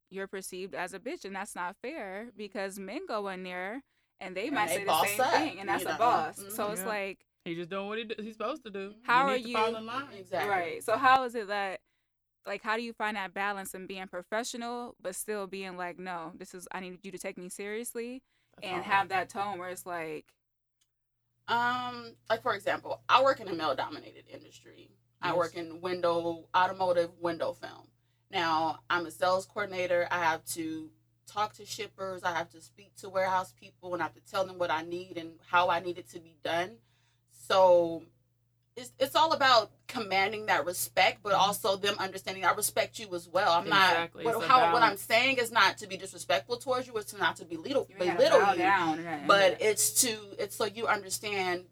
you're 0.10 0.28
perceived 0.28 0.74
as 0.74 0.94
a 0.94 1.00
bitch. 1.00 1.26
And 1.26 1.36
that's 1.36 1.56
not 1.56 1.76
fair 1.82 2.28
because 2.36 2.80
men 2.80 3.02
go 3.08 3.28
in 3.30 3.44
there 3.44 3.84
and 4.20 4.36
they 4.36 4.48
And 4.48 4.56
might 4.56 4.70
they 4.70 4.78
say 4.78 4.84
the 4.86 5.04
same 5.06 5.22
up, 5.22 5.32
thing 5.34 5.60
and 5.60 5.70
that's 5.70 5.84
you 5.84 5.90
a 5.90 5.92
know? 5.94 5.98
boss. 5.98 6.40
Mhm. 6.40 6.52
So 6.52 6.72
it's 6.72 6.82
Yeah. 6.82 6.88
like, 6.88 7.20
He's 7.46 7.58
just 7.58 7.70
doing 7.70 7.88
what 7.88 7.98
he 7.98 8.04
do, 8.04 8.16
he's 8.22 8.34
supposed 8.34 8.64
to 8.66 8.70
do. 8.70 8.94
How 9.04 9.28
you 9.28 9.32
are 9.34 9.38
need 9.38 9.44
to 9.44 9.50
you- 9.50 9.78
in 9.78 9.86
line. 9.86 10.08
Exactly. 10.14 10.50
Right. 10.50 10.84
So 10.84 10.98
how 10.98 11.24
is 11.24 11.34
it 11.36 11.48
that 11.48 11.80
like 12.46 12.62
how 12.64 12.78
do 12.78 12.82
you 12.84 12.94
find 12.94 13.18
that 13.18 13.34
balance 13.34 13.74
in 13.74 13.88
being 13.88 14.08
professional 14.08 14.96
but 15.02 15.16
still 15.16 15.48
being 15.48 15.76
like, 15.78 15.98
no, 16.00 16.32
this 16.36 16.54
is 16.54 16.68
I 16.72 16.80
need 16.80 17.00
you 17.04 17.12
to 17.12 17.18
take 17.18 17.38
me 17.38 17.50
seriously 17.50 18.22
That's 18.56 18.68
and 18.74 18.84
have 18.86 19.10
that 19.10 19.30
tone 19.30 19.60
where 19.60 19.70
it's 19.70 19.86
like 19.86 20.26
Um, 21.48 22.16
like 22.30 22.42
for 22.42 22.54
example, 22.54 23.02
I 23.08 23.24
work 23.24 23.40
in 23.40 23.48
a 23.48 23.54
male 23.54 23.76
dominated 23.76 24.26
industry. 24.32 24.92
I 25.22 25.36
work 25.36 25.56
in 25.56 25.82
window 25.82 26.48
automotive 26.56 27.12
window 27.20 27.54
film. 27.54 27.88
Now 28.32 28.80
I'm 28.90 29.06
a 29.06 29.12
sales 29.12 29.46
coordinator. 29.46 30.08
I 30.12 30.20
have 30.20 30.46
to 30.54 30.90
talk 31.26 31.54
to 31.54 31.66
shippers. 31.66 32.24
I 32.24 32.34
have 32.34 32.50
to 32.52 32.62
speak 32.62 32.96
to 32.98 33.10
warehouse 33.10 33.54
people, 33.60 33.94
and 33.94 34.02
I 34.02 34.06
have 34.06 34.14
to 34.16 34.32
tell 34.32 34.46
them 34.46 34.58
what 34.58 34.72
I 34.72 34.84
need 34.84 35.18
and 35.18 35.32
how 35.48 35.70
I 35.70 35.80
need 35.80 35.98
it 35.98 36.10
to 36.12 36.20
be 36.20 36.38
done. 36.44 36.78
So 37.32 38.04
it's 38.78 38.92
it's 39.00 39.16
all 39.16 39.34
about 39.34 39.72
commanding 39.88 40.46
that 40.46 40.66
respect, 40.66 41.20
but 41.24 41.34
also 41.34 41.76
them 41.76 41.96
understanding 42.00 42.46
I 42.46 42.54
respect 42.54 43.00
you 43.00 43.14
as 43.16 43.28
well. 43.28 43.52
I'm 43.52 43.66
Exactly. 43.68 44.24
not 44.24 44.36
what, 44.38 44.48
how 44.48 44.72
what 44.72 44.84
I'm 44.84 44.98
saying 44.98 45.38
is 45.38 45.52
not 45.52 45.78
to 45.80 45.88
be 45.88 45.98
disrespectful 45.98 46.58
towards 46.58 46.88
you, 46.88 46.96
it's 46.98 47.12
to 47.14 47.18
not 47.18 47.36
to 47.38 47.46
belittle 47.46 47.88
you 47.90 47.96
belittle 47.98 48.40
you 48.54 48.58
down. 48.60 49.04
but 49.28 49.58
it's 49.62 50.02
to 50.02 50.16
it's 50.40 50.56
so 50.56 50.66
you 50.66 50.88
understand 50.88 51.64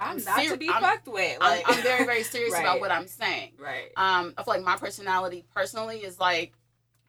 I'm 0.00 0.18
I'm 0.18 0.24
not 0.24 0.42
ser- 0.44 0.50
to 0.52 0.56
be 0.56 0.68
I'm- 0.68 0.82
fucked 0.82 1.08
with. 1.08 1.36
I'm, 1.40 1.50
Like, 1.58 1.64
I'm 1.68 1.82
very 1.82 2.04
very 2.06 2.22
serious 2.24 2.58
about 2.58 2.80
what 2.80 2.90
i'm 2.90 3.06
saying 3.06 3.52
right. 3.58 3.90
um 3.96 4.34
i 4.36 4.42
feel 4.42 4.54
like 4.54 4.64
my 4.64 4.76
personality 4.76 5.44
personally 5.54 5.98
is 5.98 6.18
like 6.18 6.52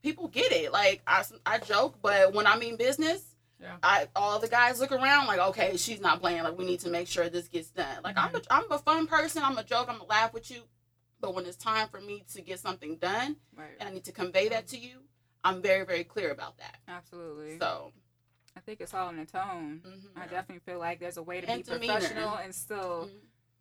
people 0.03 0.27
get 0.27 0.51
it 0.51 0.71
like 0.71 1.01
i, 1.07 1.23
I 1.45 1.57
joke 1.57 1.95
but 2.03 2.33
when 2.33 2.45
i 2.47 2.55
mean 2.57 2.77
business 2.77 3.21
Yeah. 3.59 3.77
I 3.81 4.07
all 4.15 4.39
the 4.39 4.47
guys 4.47 4.79
look 4.79 4.91
around 4.91 5.25
like 5.27 5.39
okay 5.39 5.77
she's 5.77 5.99
not 5.99 6.21
playing 6.21 6.43
like 6.43 6.57
we 6.57 6.63
need 6.65 6.79
to 6.81 6.89
make 6.89 7.07
sure 7.07 7.27
this 7.29 7.47
gets 7.47 7.71
done 7.71 8.03
like 8.03 8.15
I'm 8.17 8.35
a, 8.35 8.41
I'm 8.51 8.71
a 8.71 8.77
fun 8.77 9.07
person 9.07 9.41
I'm 9.43 9.57
a 9.57 9.63
joke 9.63 9.87
I'm 9.89 9.97
gonna 9.97 10.09
laugh 10.09 10.31
with 10.33 10.51
you 10.51 10.61
but 11.19 11.33
when 11.33 11.45
it's 11.47 11.57
time 11.57 11.87
for 11.89 11.99
me 11.99 12.23
to 12.33 12.41
get 12.41 12.59
something 12.59 12.97
done 12.97 13.35
Right. 13.55 13.75
and 13.79 13.89
I 13.89 13.91
need 13.91 14.03
to 14.05 14.11
convey 14.11 14.49
that 14.49 14.67
to 14.67 14.77
you 14.77 14.99
I'm 15.43 15.61
very 15.63 15.85
very 15.85 16.03
clear 16.03 16.29
about 16.31 16.57
that 16.59 16.77
Absolutely. 16.87 17.57
so 17.57 17.91
I 18.55 18.59
think 18.59 18.81
it's 18.81 18.93
all 18.93 19.09
in 19.09 19.17
the 19.17 19.25
tone. 19.25 19.81
mhm. 19.85 20.19
I 20.21 20.27
definitely 20.27 20.61
feel 20.65 20.79
like 20.79 20.99
there's 20.99 21.17
a 21.17 21.23
way 21.23 21.41
to 21.41 21.49
And 21.49 21.63
be 21.65 21.71
demeanor. 21.71 21.93
professional 21.95 22.35
and 22.35 22.53
still 22.53 23.09
Mhm. 23.11 23.19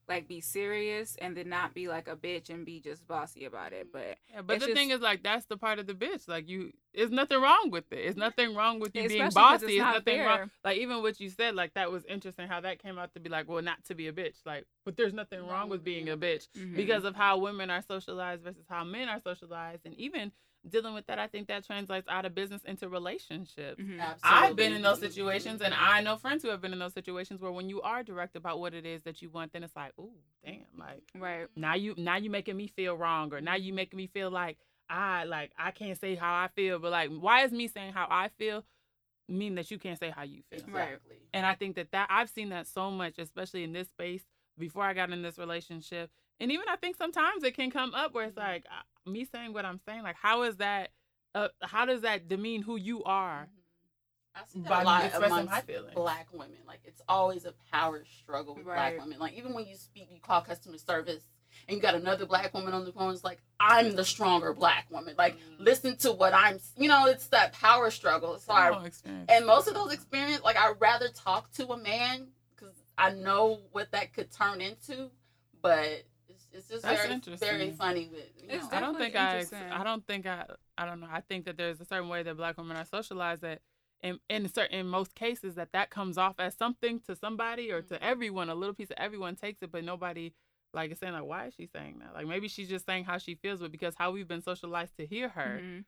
Like 0.09 0.29
be 0.29 0.41
serious 0.41 1.17
and 1.21 1.37
then 1.37 1.49
not 1.49 1.75
be 1.75 1.89
like 1.89 2.07
a 2.07 2.15
bitch 2.15 2.49
and 2.49 2.65
be 2.65 2.81
just 2.81 3.07
bossy 3.09 3.45
about 3.45 3.73
it. 3.73 3.89
But 3.93 4.19
Yeah, 4.33 4.43
but 4.43 4.57
It's 4.57 4.67
the 4.67 4.75
thing 4.75 4.91
is, 4.91 5.01
like, 5.01 5.23
that's 5.23 5.47
the 5.47 5.57
part 5.57 5.79
of 5.81 5.87
the 5.87 5.95
bitch. 5.95 6.29
Like, 6.29 6.49
you, 6.49 6.73
there's 6.95 7.11
nothing 7.11 7.41
wrong 7.41 7.71
with 7.71 7.91
it. 7.93 7.97
It's 7.99 8.17
nothing 8.17 8.55
wrong 8.55 8.79
with 8.79 8.95
you 8.95 9.09
being 9.09 9.31
bossy. 9.31 9.65
it's 9.65 9.73
It's 9.75 9.79
not 9.81 9.95
nothing 9.95 10.21
wrong. 10.21 10.51
Like, 10.65 10.79
even 10.79 11.03
what 11.03 11.19
you 11.19 11.29
said, 11.29 11.55
like, 11.57 11.75
that 11.75 11.91
was 11.91 12.05
interesting 12.05 12.47
how 12.47 12.61
that 12.61 12.81
came 12.81 12.99
out 12.99 13.13
to 13.15 13.21
be 13.21 13.29
like, 13.29 13.49
well, 13.49 13.63
not 13.63 13.85
to 13.87 13.95
be 13.95 14.07
a 14.07 14.13
bitch. 14.13 14.37
Like, 14.45 14.65
but 14.85 14.97
there's 14.97 15.13
nothing 15.13 15.45
wrong 15.47 15.69
with 15.69 15.83
being 15.83 16.09
a 16.09 16.17
bitch 16.17 16.47
Mhm. 16.57 16.77
because 16.77 17.03
of 17.05 17.17
how 17.17 17.39
women 17.39 17.69
are 17.71 17.83
socialized 17.83 18.43
versus 18.43 18.65
how 18.69 18.85
men 18.85 19.09
are 19.09 19.21
socialized. 19.21 19.83
And 19.87 19.95
even 19.97 20.31
dealing 20.69 20.95
with 20.95 21.07
that, 21.07 21.19
I 21.19 21.27
think 21.27 21.49
that 21.49 21.65
translates 21.65 22.09
out 22.09 22.25
of 22.25 22.35
business 22.35 22.63
into 22.65 22.89
relationships. 22.89 23.81
Mhm. 23.83 24.19
I've 24.23 24.57
been 24.57 24.73
in 24.73 24.83
those 24.83 25.01
situations, 25.01 25.61
and 25.63 25.75
I 25.75 26.01
know 26.01 26.17
friends 26.17 26.43
who 26.43 26.49
have 26.51 26.61
been 26.61 26.73
in 26.73 26.79
those 26.79 26.93
situations 26.95 27.41
where 27.41 27.53
when 27.53 27.69
you 27.69 27.83
are 27.83 28.03
direct 28.03 28.37
about 28.37 28.59
what 28.61 28.75
it 28.75 28.85
is 28.87 29.03
that 29.03 29.23
you 29.23 29.31
want, 29.31 29.53
then 29.53 29.63
it's 29.63 29.77
like, 29.77 29.93
ooh, 29.99 30.13
damn, 30.45 30.67
like 30.77 31.03
Right. 31.15 31.49
now 31.57 31.75
you 31.75 31.95
now 31.97 32.17
you 32.17 32.31
making 32.31 32.57
me 32.57 32.67
feel 32.69 32.97
wrong, 32.97 33.33
or 33.33 33.41
now 33.41 33.55
you 33.55 33.73
making 33.73 33.97
me 33.97 34.07
feel 34.07 34.31
like 34.31 34.59
I 34.89 35.25
like 35.25 35.53
I 35.59 35.71
can't 35.71 35.99
say 35.99 36.15
how 36.15 36.35
I 36.35 36.49
feel, 36.49 36.79
but 36.79 36.91
like 36.93 37.11
why 37.11 37.43
is 37.45 37.53
me 37.53 37.69
saying 37.69 37.93
how 37.93 38.07
I 38.11 38.29
feel 38.29 38.65
mean 39.29 39.57
that 39.57 39.71
you 39.71 39.79
can't 39.79 39.99
say 39.99 40.11
how 40.11 40.23
you 40.23 40.43
feel? 40.51 40.61
Right. 40.69 40.91
Exactly. 40.95 41.17
And 41.33 41.45
I 41.45 41.55
think 41.55 41.77
that 41.77 41.91
that 41.93 42.07
I've 42.11 42.31
seen 42.31 42.51
that 42.51 42.67
so 42.67 42.91
much, 42.91 43.19
especially 43.19 43.65
in 43.65 43.73
this 43.73 43.89
space 43.89 44.23
before 44.59 44.85
I 44.85 44.95
got 44.95 45.11
in 45.11 45.23
this 45.23 45.39
relationship. 45.39 46.11
And 46.39 46.53
even 46.53 46.69
I 46.69 46.77
think 46.77 46.97
sometimes 46.97 47.43
it 47.43 47.55
can 47.55 47.71
come 47.71 47.95
up 47.95 48.15
where 48.15 48.27
it's 48.27 48.37
Mhm. 48.37 48.43
like 48.43 48.67
me 49.07 49.25
saying 49.25 49.53
what 49.53 49.65
I'm 49.65 49.81
saying, 49.87 50.03
like 50.03 50.17
how 50.21 50.43
is 50.43 50.57
that? 50.57 50.91
Uh, 51.35 51.49
how 51.63 51.85
does 51.85 52.01
that 52.03 52.29
demean 52.29 52.63
who 52.63 52.77
you 52.77 53.05
are 53.05 53.49
I 54.35 54.41
see 54.53 54.61
that 54.61 54.69
by 54.71 54.83
a 54.83 54.85
lot 54.85 55.05
expressing 55.05 55.47
my 55.47 55.61
feelings? 55.61 55.95
black 55.95 56.29
women. 56.33 56.57
Like 56.67 56.81
it's 56.85 57.03
always 57.09 57.45
a 57.45 57.53
power 57.73 58.03
struggle 58.23 58.55
with 58.55 58.67
Right. 58.67 58.97
black 58.97 59.05
women. 59.05 59.19
Like 59.19 59.35
even 59.35 59.55
when 59.55 59.67
you 59.67 59.77
speak, 59.77 60.09
you 60.11 60.21
call 60.21 60.41
customer 60.41 60.79
service, 60.79 61.23
and 61.69 61.77
you 61.77 61.83
got 61.83 61.95
another 61.95 62.27
black 62.27 62.53
woman 62.53 62.75
on 62.75 62.85
the 62.85 62.93
phone. 62.93 63.13
It's 63.13 63.25
like 63.25 63.43
I'm 63.61 63.97
the 63.97 64.05
stronger 64.05 64.53
black 64.53 64.87
woman. 64.91 65.15
Like 65.17 65.37
Mm. 65.37 65.41
listen 65.59 65.97
to 65.99 66.13
what 66.13 66.35
I'm. 66.35 66.59
You 66.77 66.89
know, 66.89 67.07
it's 67.07 67.29
that 67.29 67.53
power 67.53 67.91
struggle. 67.91 68.39
So 68.39 68.53
I 68.53 68.91
and 69.29 69.47
most 69.47 69.69
of 69.69 69.75
those 69.75 69.93
experiences, 69.93 70.43
like 70.43 70.57
I'd 70.57 70.81
rather 70.81 71.09
talk 71.09 71.51
to 71.53 71.69
a 71.69 71.77
man 71.77 72.29
because 72.55 72.75
I 72.99 73.13
know 73.13 73.61
what 73.73 73.91
that 73.93 74.13
could 74.13 74.31
turn 74.31 74.61
into. 74.61 75.11
But 75.63 76.05
it's, 76.37 76.47
it's 76.53 76.69
just 76.69 76.83
That's 76.83 77.01
very 77.03 77.15
interesting. 77.15 77.49
very 77.49 77.73
funny 77.73 78.09
with. 78.13 78.25
You 78.43 78.59
know, 78.59 78.69
I 78.71 78.81
don't 78.81 78.97
think 78.99 79.17
I. 79.17 79.45
I 79.73 79.83
don't 79.85 80.07
think 80.07 80.27
I. 80.27 80.45
I 80.79 80.87
don't 80.87 81.01
know. 81.01 81.09
I 81.11 81.21
think 81.21 81.45
that 81.47 81.57
there's 81.57 81.81
a 81.81 81.85
certain 81.85 82.09
way 82.09 82.23
that 82.23 82.37
black 82.37 82.57
women 82.59 82.77
are 82.77 82.85
socialized 82.85 83.43
that, 83.43 83.61
in 84.03 84.21
in 84.29 84.49
certain 84.53 84.79
in 84.81 84.87
most 84.87 85.15
cases, 85.15 85.55
that 85.55 85.73
that 85.73 85.91
comes 85.91 86.19
off 86.19 86.35
as 86.39 86.55
something 86.55 87.01
to 87.07 87.17
somebody 87.17 87.71
or 87.73 87.83
Mhm. 87.83 87.89
to 87.89 88.03
everyone. 88.05 88.49
A 88.51 88.55
little 88.55 88.75
piece 88.75 88.91
of 88.91 88.97
everyone 88.99 89.37
takes 89.37 89.63
it, 89.63 89.73
but 89.73 89.85
nobody 89.85 90.33
like 90.75 90.91
is 90.93 90.99
saying 90.99 91.15
like, 91.15 91.25
why 91.25 91.47
is 91.47 91.55
she 91.55 91.67
saying 91.67 92.01
that? 92.01 92.13
Like 92.15 92.27
maybe 92.27 92.49
she's 92.49 92.69
just 92.69 92.85
saying 92.87 93.05
how 93.05 93.19
she 93.19 93.35
feels, 93.37 93.61
but 93.61 93.73
because 93.73 93.95
how 93.97 94.11
we've 94.11 94.29
been 94.29 94.43
socialized 94.43 94.97
to 94.99 95.07
hear 95.07 95.29
her, 95.31 95.61
Mhm. 95.63 95.85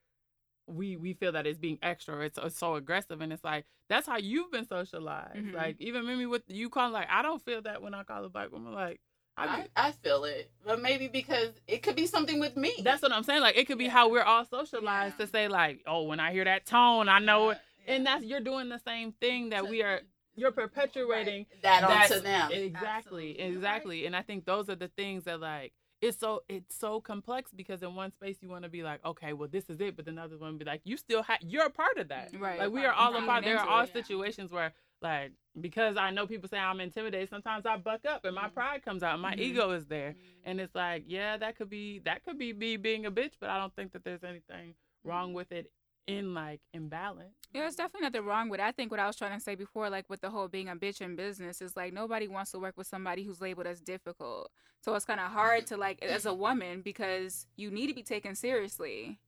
we 0.66 0.96
we 0.96 1.12
feel 1.14 1.32
that 1.32 1.46
it's 1.46 1.58
being 1.58 1.78
extra 1.82 2.16
or 2.16 2.22
it's, 2.24 2.38
it's 2.38 2.58
so 2.58 2.74
aggressive, 2.74 3.20
and 3.20 3.32
it's 3.32 3.44
like 3.44 3.66
that's 3.88 4.06
how 4.06 4.16
you've 4.16 4.50
been 4.50 4.66
socialized. 4.66 5.36
Mhm. 5.36 5.54
Like 5.54 5.76
even 5.80 6.06
Mimi 6.06 6.26
with 6.26 6.42
you 6.48 6.70
call 6.70 6.90
like 6.90 7.08
I 7.10 7.22
don't 7.22 7.42
feel 7.42 7.62
that 7.62 7.82
when 7.82 7.94
I 7.94 8.02
call 8.04 8.24
a 8.24 8.28
black 8.28 8.50
woman 8.52 8.72
like. 8.74 9.00
I 9.38 9.66
I, 9.76 9.88
I 9.88 9.92
feel 9.92 10.24
it, 10.24 10.50
but 10.64 10.80
maybe 10.82 11.08
because 11.08 11.48
it 11.66 11.82
could 11.82 11.96
be 11.96 12.06
something 12.06 12.40
with 12.40 12.56
me. 12.56 12.72
That's 12.82 13.02
what 13.02 13.12
I'm 13.12 13.22
saying. 13.22 13.40
Like 13.40 13.56
it 13.56 13.66
could 13.66 13.78
be 13.78 13.84
Yeah. 13.84 13.90
how 13.90 14.08
we're 14.10 14.22
all 14.22 14.44
socialized 14.44 15.14
Yeah. 15.18 15.26
to 15.26 15.30
say 15.30 15.48
like, 15.48 15.80
oh, 15.86 16.02
when 16.04 16.20
I 16.20 16.32
hear 16.32 16.44
that 16.44 16.66
tone, 16.66 17.08
I 17.08 17.18
know 17.18 17.50
it. 17.50 17.58
Yeah. 17.86 17.94
And 17.94 18.06
that's 18.06 18.24
you're 18.24 18.40
doing 18.40 18.68
the 18.68 18.78
same 18.86 19.12
thing 19.12 19.50
that 19.50 19.68
we 19.68 19.82
are. 19.82 20.00
You're 20.36 20.52
perpetuating 20.52 21.46
Right. 21.50 21.62
that 21.62 21.84
onto 21.84 22.20
them. 22.20 22.52
Exactly, 22.52 22.76
Absolutely. 22.76 23.38
exactly. 23.40 24.06
And 24.06 24.14
I 24.16 24.22
think 24.22 24.44
those 24.44 24.68
are 24.70 24.76
the 24.76 24.88
things 24.88 25.24
that 25.24 25.40
like 25.40 25.72
it's 26.00 26.16
so 26.18 26.44
it's 26.48 26.76
so 26.76 27.00
complex 27.00 27.50
because 27.52 27.82
in 27.82 27.94
one 27.96 28.12
space 28.12 28.36
you 28.40 28.48
want 28.48 28.62
to 28.62 28.68
be 28.68 28.82
like, 28.84 29.04
okay, 29.04 29.32
well 29.32 29.48
this 29.48 29.68
is 29.68 29.80
it, 29.80 29.96
but 29.96 30.06
want 30.06 30.58
to 30.58 30.64
be 30.64 30.64
like, 30.64 30.80
you 30.84 30.96
still 30.96 31.22
have 31.24 31.38
you're 31.42 31.66
a 31.66 31.70
part 31.70 31.98
of 31.98 32.08
that. 32.08 32.30
Right. 32.38 32.58
Like 32.58 32.70
we 32.70 32.84
are 32.84 32.92
all 32.92 33.16
a 33.16 33.22
part. 33.22 33.44
There 33.44 33.58
are 33.58 33.68
all 33.68 33.86
situations 33.86 34.52
where 34.52 34.72
like 35.02 35.32
because 35.60 35.96
I 35.96 36.10
know 36.10 36.26
people 36.26 36.48
say 36.48 36.58
I'm 36.58 36.80
intimidated, 36.80 37.28
sometimes 37.28 37.66
I 37.66 37.76
buck 37.76 38.04
up 38.06 38.24
and 38.24 38.34
my 38.34 38.48
Mhm. 38.48 38.54
pride 38.54 38.84
comes 38.84 39.02
out, 39.02 39.18
my 39.18 39.34
Mhm. 39.34 39.40
ego 39.40 39.70
is 39.72 39.86
there. 39.86 40.10
Mm-hmm. 40.12 40.40
And 40.44 40.60
it's 40.60 40.74
like, 40.74 41.04
yeah, 41.06 41.36
that 41.36 41.56
could 41.56 41.68
be 41.68 41.98
that 42.00 42.22
could 42.24 42.38
be 42.38 42.52
me 42.52 42.76
being 42.76 43.06
a 43.06 43.10
bitch, 43.10 43.32
but 43.40 43.50
I 43.50 43.58
don't 43.58 43.74
think 43.74 43.92
that 43.92 44.04
there's 44.04 44.24
anything 44.24 44.74
wrong 45.04 45.32
with 45.32 45.50
it 45.52 45.72
in 46.06 46.32
like 46.32 46.60
imbalance. 46.72 47.34
Yeah, 47.52 47.62
there's 47.62 47.76
definitely 47.76 48.06
nothing 48.08 48.24
wrong 48.24 48.48
with 48.48 48.60
it. 48.60 48.64
I 48.64 48.72
think 48.72 48.90
what 48.90 49.00
I 49.00 49.06
was 49.06 49.16
trying 49.16 49.36
to 49.36 49.40
say 49.44 49.54
before, 49.54 49.90
like 49.90 50.08
with 50.08 50.20
the 50.20 50.30
whole 50.30 50.48
being 50.48 50.68
a 50.68 50.76
bitch 50.76 51.00
in 51.00 51.16
business, 51.16 51.60
is 51.60 51.76
like 51.76 51.92
nobody 51.92 52.28
wants 52.28 52.50
to 52.52 52.58
work 52.58 52.76
with 52.76 52.86
somebody 52.86 53.24
who's 53.24 53.40
labeled 53.40 53.66
as 53.66 53.80
difficult. 53.80 54.50
So 54.80 54.94
it's 54.94 55.04
kind 55.04 55.20
of 55.20 55.30
hard 55.32 55.66
to 55.66 55.76
like 55.76 56.02
as 56.02 56.24
a 56.24 56.32
woman 56.32 56.82
because 56.82 57.46
you 57.56 57.70
need 57.70 57.88
to 57.88 57.94
be 57.94 58.02
taken 58.02 58.34
seriously. 58.34 59.18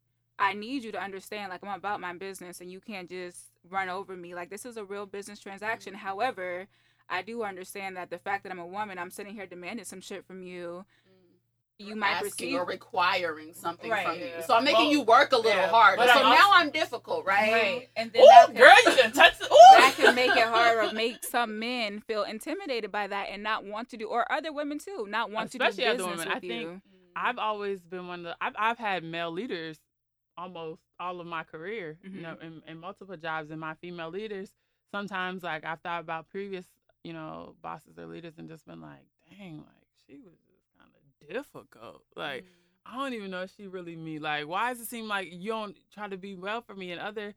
I 0.41 0.55
need 0.55 0.83
you 0.85 0.93
to 0.93 1.01
understand, 1.03 1.51
like 1.51 1.61
I'm 1.63 1.73
about 1.79 2.01
my 2.01 2.13
business, 2.15 2.61
and 2.61 2.71
you 2.73 2.81
can't 2.81 3.09
just 3.09 3.39
run 3.69 3.89
over 3.89 4.17
me. 4.17 4.35
Like 4.35 4.51
this 4.51 4.65
is 4.65 4.77
a 4.77 4.85
real 4.85 5.07
business 5.07 5.39
transaction. 5.39 5.93
Mm-hmm. 5.93 6.07
However, 6.07 6.67
I 7.09 7.23
do 7.23 7.43
understand 7.43 7.97
that 7.97 8.11
the 8.11 8.19
fact 8.19 8.45
that 8.45 8.53
I'm 8.53 8.59
a 8.59 8.67
woman, 8.67 8.99
I'm 8.99 9.11
sitting 9.11 9.35
here 9.35 9.47
demanding 9.47 9.85
some 9.85 10.01
shit 10.01 10.25
from 10.25 10.43
you. 10.43 10.85
Mm. 11.07 11.87
You 11.87 11.97
might 11.97 12.11
asking 12.13 12.31
perceive 12.31 12.55
or 12.61 12.65
requiring 12.67 13.55
something 13.55 13.91
Right, 13.91 14.07
from 14.07 14.17
you. 14.19 14.27
yeah. 14.27 14.43
So 14.43 14.55
I'm 14.55 14.65
making 14.65 14.81
Well, 14.83 14.91
you 14.93 15.01
work 15.03 15.33
a 15.33 15.37
little 15.37 15.53
yeah, 15.53 15.69
harder. 15.69 15.97
but 15.97 16.09
So 16.13 16.23
I'm 16.23 16.35
now 16.35 16.51
I'm 16.53 16.71
difficult, 16.71 17.25
right? 17.25 17.53
Right. 17.53 17.89
and 17.97 18.13
then 18.13 18.23
Ooh, 18.23 18.27
that 18.27 18.47
could- 18.49 18.57
girl, 18.57 18.75
you 18.87 18.97
done 18.97 19.13
touched 19.13 19.41
it. 19.41 19.49
that 19.51 19.95
Ooh. 19.99 20.03
can 20.05 20.15
make 20.15 20.31
it 20.31 20.45
hard 20.45 20.79
or 20.91 20.93
make 20.95 21.25
some 21.25 21.59
men 21.59 22.01
feel 22.01 22.23
intimidated 22.25 22.93
by 22.93 23.07
that 23.07 23.29
and 23.31 23.43
not 23.43 23.65
want 23.65 23.89
to 23.91 23.97
do 23.97 24.07
or 24.09 24.31
other 24.31 24.53
women 24.53 24.79
too 24.79 25.07
not 25.09 25.31
want 25.31 25.49
Especially 25.49 25.85
to 25.85 25.97
do 25.97 26.05
other 26.05 26.13
business 26.13 26.19
women. 26.19 26.29
I 26.29 26.35
with 26.35 26.43
think 26.43 26.83
I've 27.17 27.39
always 27.39 27.81
been 27.81 28.07
one 28.09 28.21
of 28.21 28.25
the 28.27 28.37
I've 28.43 28.55
I've 28.59 28.79
had 28.79 29.03
male 29.03 29.31
leaders 29.33 29.79
almost 30.41 30.81
all 30.99 31.21
of 31.21 31.27
my 31.27 31.43
career, 31.45 31.99
you 32.03 32.23
know, 32.23 32.37
in, 32.43 32.63
in 32.67 32.79
multiple 32.79 33.17
jobs 33.17 33.51
and 33.51 33.61
my 33.61 33.75
female 33.75 34.11
leaders. 34.11 34.51
Sometimes 34.91 35.43
like 35.43 35.65
I've 35.65 35.81
thought 35.81 36.01
about 36.01 36.29
previous, 36.31 36.67
you 37.05 37.13
know, 37.13 37.55
bosses 37.63 37.99
or 37.99 38.07
leaders 38.07 38.35
and 38.39 38.49
just 38.49 38.67
been 38.67 38.81
like, 38.81 39.07
dang, 39.31 39.59
like 39.59 39.87
she 40.07 40.15
was 40.19 40.35
just 40.49 40.67
kind 40.79 40.91
of 40.95 41.29
difficult. 41.29 42.03
Like 42.17 42.45
I 42.87 42.97
don't 42.97 43.15
even 43.15 43.31
know 43.31 43.43
if 43.43 43.53
she 43.57 43.67
really 43.67 43.97
me. 43.97 44.19
Like, 44.19 44.49
why 44.49 44.71
does 44.73 44.81
it 44.81 44.89
seem 44.89 45.07
like 45.07 45.29
you 45.31 45.51
don't 45.51 45.77
try 45.93 46.09
to 46.09 46.17
be 46.17 46.35
well 46.35 46.63
for 46.63 46.75
me? 46.75 46.93
And 46.93 47.01
other 47.01 47.35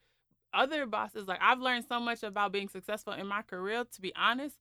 other 0.53 0.85
bosses, 0.85 1.27
like 1.27 1.39
I've 1.41 1.59
learned 1.59 1.85
so 1.87 1.99
much 1.99 2.23
about 2.23 2.51
being 2.51 2.69
successful 2.69 3.13
in 3.13 3.27
my 3.27 3.41
career, 3.41 3.83
to 3.83 4.01
be 4.01 4.13
honest, 4.15 4.55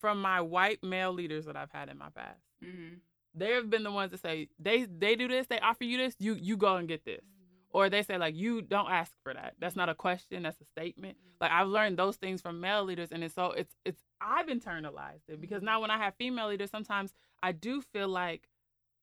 from 0.00 0.20
my 0.20 0.40
white 0.40 0.82
male 0.82 1.12
leaders 1.12 1.46
that 1.46 1.56
I've 1.56 1.72
had 1.72 1.88
in 1.88 1.98
my 1.98 2.10
past. 2.14 2.40
mm-hmm. 2.64 2.94
They 3.34 3.52
have 3.52 3.70
been 3.70 3.84
the 3.84 3.92
ones 3.92 4.10
that 4.10 4.20
say 4.20 4.48
they 4.58 4.84
they 4.84 5.14
do 5.16 5.28
this, 5.28 5.46
they 5.46 5.60
offer 5.60 5.84
you 5.84 5.96
this, 5.96 6.14
you 6.18 6.34
you 6.34 6.56
go 6.56 6.76
and 6.76 6.88
get 6.88 7.04
this. 7.04 7.22
Or 7.70 7.90
they 7.90 8.02
say 8.02 8.16
like 8.18 8.34
you 8.34 8.62
don't 8.62 8.90
ask 8.90 9.12
for 9.22 9.34
that. 9.34 9.54
That's 9.58 9.76
not 9.76 9.88
a 9.88 9.94
question, 9.94 10.42
that's 10.42 10.60
a 10.60 10.64
statement. 10.64 11.16
Like 11.40 11.50
I've 11.52 11.68
learned 11.68 11.98
those 11.98 12.16
things 12.16 12.40
from 12.40 12.60
male 12.60 12.82
leaders 12.84 13.12
and 13.12 13.22
it's 13.22 13.34
so 13.34 13.52
it's 13.52 13.74
it's 13.84 14.02
I've 14.20 14.46
internalized 14.46 15.28
it 15.28 15.40
because 15.40 15.62
now 15.62 15.80
when 15.80 15.90
I 15.90 15.98
have 15.98 16.14
female 16.16 16.48
leaders, 16.48 16.70
sometimes 16.70 17.12
I 17.42 17.52
do 17.52 17.80
feel 17.82 18.08
like 18.08 18.48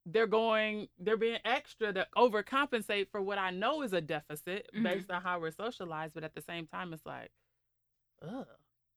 they're 0.06 0.28
going 0.28 0.88
they're 1.00 1.18
being 1.18 1.40
extra 1.46 1.94
to 1.94 2.08
overcompensate 2.18 3.10
for 3.12 3.22
what 3.22 3.38
I 3.38 3.52
know 3.52 3.82
is 3.84 3.94
a 3.94 4.02
deficit 4.02 4.70
Mhm. 4.74 4.84
based 4.84 5.12
on 5.12 5.22
how 5.22 5.40
we're 5.40 5.52
socialized, 5.52 6.14
but 6.14 6.24
at 6.24 6.34
the 6.36 6.42
same 6.42 6.68
time 6.68 6.92
it's 6.94 7.06
like, 7.06 7.32
ugh. 8.22 8.48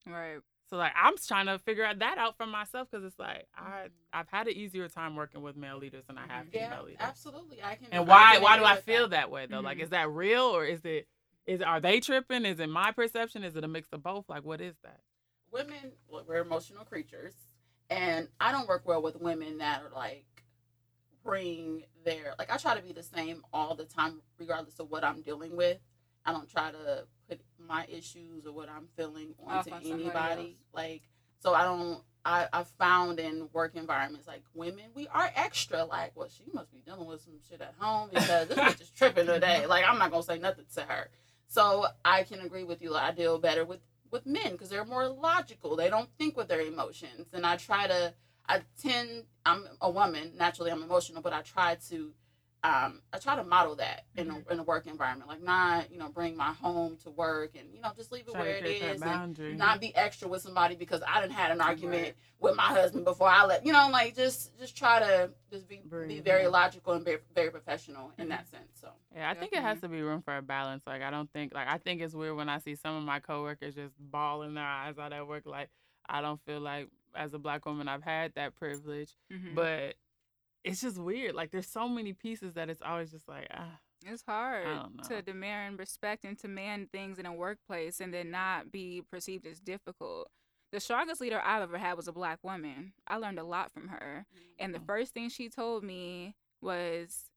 right 0.07 0.41
So 0.71 0.77
like 0.77 0.93
I'm 1.01 1.15
trying 1.17 1.47
to 1.47 1.59
figure 1.59 1.85
out 1.85 1.99
that 2.01 2.19
out 2.19 2.37
for 2.37 2.47
myself 2.47 2.89
because 2.91 3.05
it's 3.05 3.19
like 3.19 3.47
I 3.57 3.87
I've 4.13 4.29
had 4.29 4.49
an 4.49 4.55
easier 4.55 4.89
time 4.89 5.17
working 5.17 5.43
with 5.43 5.57
male 5.57 5.79
leaders 5.79 6.05
than 6.07 6.19
I 6.19 6.27
have 6.27 6.47
Mm-hmm. 6.47 6.57
Yeah, 6.57 6.71
female 6.71 6.85
leaders. 6.85 7.01
absolutely. 7.01 7.63
I 7.63 7.75
can. 7.77 7.87
And 7.91 8.07
why 8.07 8.35
can 8.35 8.43
why 8.43 8.59
do 8.59 8.65
I 8.65 8.77
feel 8.77 9.05
that. 9.09 9.11
that 9.11 9.31
way 9.31 9.47
though? 9.47 9.61
Like 9.61 9.79
Mhm. 9.79 9.83
is 9.85 9.91
that 9.91 10.11
real 10.11 10.43
or 10.45 10.65
is 10.65 10.85
it 10.85 11.09
is 11.47 11.63
are 11.63 11.81
they 11.81 12.01
tripping? 12.01 12.45
Is 12.45 12.61
it 12.61 12.69
my 12.69 12.93
perception? 12.93 13.45
Is 13.45 13.57
it 13.57 13.65
a 13.65 13.69
mix 13.69 13.89
of 13.93 14.03
both? 14.03 14.27
Like 14.29 14.45
what 14.45 14.61
is 14.61 14.75
that? 14.85 15.01
Women, 15.51 15.93
well, 16.11 16.25
we're 16.29 16.43
emotional 16.43 16.85
creatures, 16.85 17.33
and 17.89 18.29
I 18.39 18.53
don't 18.53 18.69
work 18.69 18.83
well 18.87 19.01
with 19.01 19.17
women 19.19 19.57
that 19.59 19.83
are 19.83 19.91
like 19.95 20.27
bring 21.25 21.85
their 22.05 22.35
like. 22.39 22.53
I 22.53 22.59
try 22.59 22.75
to 22.77 22.83
be 22.83 22.93
the 22.93 23.03
same 23.03 23.43
all 23.53 23.75
the 23.75 23.87
time, 23.87 24.21
regardless 24.39 24.79
of 24.79 24.91
what 24.91 25.05
I'm 25.05 25.23
dealing 25.23 25.57
with. 25.57 25.79
I 26.29 26.33
don't 26.33 26.51
try 26.51 26.71
to 26.71 27.05
put 27.27 27.41
my 27.59 27.87
issues 27.89 28.45
or 28.45 28.53
what 28.53 28.69
I'm 28.69 28.87
feeling 28.97 29.35
onto 29.47 29.71
on 29.73 29.81
anybody. 29.87 30.59
Like, 30.75 31.03
so 31.41 31.55
I 31.55 31.65
don't. 31.65 32.03
I 32.23 32.47
I 32.53 32.65
found 32.79 33.19
in 33.19 33.49
work 33.55 33.77
environments 33.77 34.27
like 34.27 34.43
women, 34.53 34.85
we 34.95 35.09
are 35.09 35.31
extra. 35.35 35.85
Like, 35.85 36.13
well, 36.15 36.29
she 36.29 36.45
must 36.53 36.71
be 36.71 36.83
dealing 36.85 37.07
with 37.07 37.23
some 37.23 37.39
shit 37.49 37.63
at 37.63 37.75
home 37.79 38.11
because 38.13 38.49
this 38.49 38.59
bitch 38.59 38.81
is 38.83 38.91
tripping 38.91 39.25
today. 39.27 39.65
Like, 39.67 39.85
I'm 39.89 39.99
not 39.99 40.11
gonna 40.11 40.23
say 40.23 40.39
nothing 40.39 40.67
to 40.75 40.83
her. 40.83 41.09
So 41.47 41.87
I 42.05 42.25
can 42.25 42.41
agree 42.41 42.65
with 42.65 42.83
you. 42.83 42.95
I 42.95 43.13
deal 43.13 43.39
better 43.39 43.65
with 43.65 43.81
with 44.11 44.27
men 44.27 44.53
because 44.53 44.69
they're 44.69 44.85
more 44.85 45.09
logical. 45.09 45.77
They 45.77 45.89
don't 45.89 46.11
think 46.19 46.37
with 46.37 46.49
their 46.49 46.61
emotions, 46.61 47.29
and 47.33 47.47
I 47.47 47.57
try 47.57 47.87
to. 47.87 48.13
I 48.47 48.61
tend. 48.83 49.25
I'm 49.47 49.67
a 49.81 49.91
woman. 49.91 50.33
Naturally, 50.37 50.73
I'm 50.73 50.83
emotional, 50.83 51.23
but 51.23 51.33
I 51.33 51.41
try 51.41 51.77
to. 51.89 52.13
Um, 52.65 53.03
I 53.13 53.19
try 53.19 53.37
to 53.37 53.45
model 53.45 53.77
that 53.77 54.05
in 54.17 54.31
a, 54.31 54.53
in 54.53 54.59
a 54.59 54.63
work 54.65 54.89
environment, 54.89 55.29
like 55.31 55.41
not 55.43 55.93
you 55.93 55.99
know 55.99 56.09
bring 56.09 56.37
my 56.37 56.53
home 56.53 56.97
to 57.05 57.11
work 57.11 57.53
and 57.57 57.73
you 57.73 57.81
know 57.81 57.93
just 57.97 58.11
leave 58.11 58.27
it 58.27 58.33
Try 58.33 58.41
where 58.41 58.57
it 58.57 58.67
is 58.67 59.01
and 59.01 59.59
not 59.59 59.81
be 59.81 59.95
extra 59.95 60.27
with 60.27 60.43
somebody 60.43 60.75
because 60.75 61.01
I 61.07 61.21
didn't 61.21 61.35
had 61.35 61.53
an 61.53 61.61
argument 61.61 62.03
Right. 62.03 62.15
with 62.41 62.57
my 62.57 62.65
husband 62.65 63.05
before 63.05 63.29
I 63.29 63.45
let 63.47 63.65
you 63.65 63.73
know 63.73 63.89
like 63.93 64.17
just 64.17 64.59
just 64.59 64.77
try 64.77 64.99
to 64.99 65.31
just 65.53 65.69
be 65.69 65.83
be 66.09 66.19
very 66.21 66.49
logical 66.49 66.95
and 66.95 67.05
very, 67.05 67.19
very 67.33 67.51
professional 67.51 68.13
in 68.19 68.27
Mhm. 68.27 68.31
that 68.31 68.49
sense. 68.49 68.81
So 68.81 68.91
Yeah, 69.15 69.31
I 69.31 69.35
think 69.35 69.53
it 69.53 69.63
has 69.63 69.81
to 69.81 69.89
be 69.89 70.03
room 70.03 70.23
for 70.23 70.37
a 70.37 70.43
balance. 70.43 70.83
Like 70.85 71.03
I 71.03 71.11
don't 71.11 71.31
think 71.33 71.55
like 71.55 71.69
I 71.69 71.79
think 71.79 72.01
it's 72.01 72.15
weird 72.15 72.37
when 72.37 72.49
I 72.49 72.59
see 72.59 72.75
some 72.75 72.97
of 72.97 73.05
my 73.05 73.21
coworkers 73.21 73.77
just 73.77 73.95
bawling 73.99 74.55
their 74.55 74.65
eyes 74.67 74.99
out 74.99 75.13
at 75.13 75.29
work. 75.29 75.47
Like 75.47 75.69
I 76.09 76.21
don't 76.21 76.41
feel 76.45 76.59
like 76.61 76.89
as 77.15 77.35
a 77.35 77.39
black 77.39 77.65
woman 77.67 77.87
I've 77.87 78.03
had 78.03 78.35
that 78.35 78.57
privilege. 78.57 79.15
Mhm. 79.31 79.55
But 79.55 79.95
it's 80.69 80.81
just 80.81 80.99
weird. 80.99 81.35
Like 81.35 81.51
there's 81.51 81.69
so 81.69 81.89
many 81.89 82.13
pieces 82.13 82.55
that 82.55 82.69
it's 82.71 82.83
always 82.83 83.11
just 83.11 83.29
like 83.29 83.49
ah 83.53 83.79
It's 84.07 84.23
hard 84.27 84.67
to 85.09 85.23
demand 85.23 85.79
respect 85.79 86.25
and 86.25 86.37
demand 86.37 86.91
things 86.93 87.19
in 87.19 87.27
a 87.27 87.33
workplace 87.33 88.01
and 88.01 88.13
then 88.13 88.31
not 88.31 88.71
be 88.71 89.03
perceived 89.11 89.47
as 89.47 89.61
difficult. 89.61 90.31
The 90.71 90.81
strongest 90.81 91.21
leader 91.21 91.41
I've 91.43 91.63
ever 91.63 91.79
had 91.79 91.97
was 91.97 92.09
a 92.09 92.13
black 92.13 92.39
woman. 92.43 92.93
I 93.07 93.17
learned 93.17 93.39
a 93.39 93.45
lot 93.45 93.73
from 93.73 93.89
her. 93.89 94.27
And 94.59 94.75
the 94.75 94.81
first 94.81 95.15
thing 95.15 95.31
she 95.31 95.49
told 95.49 95.83
me 95.83 96.35
was 96.61 97.31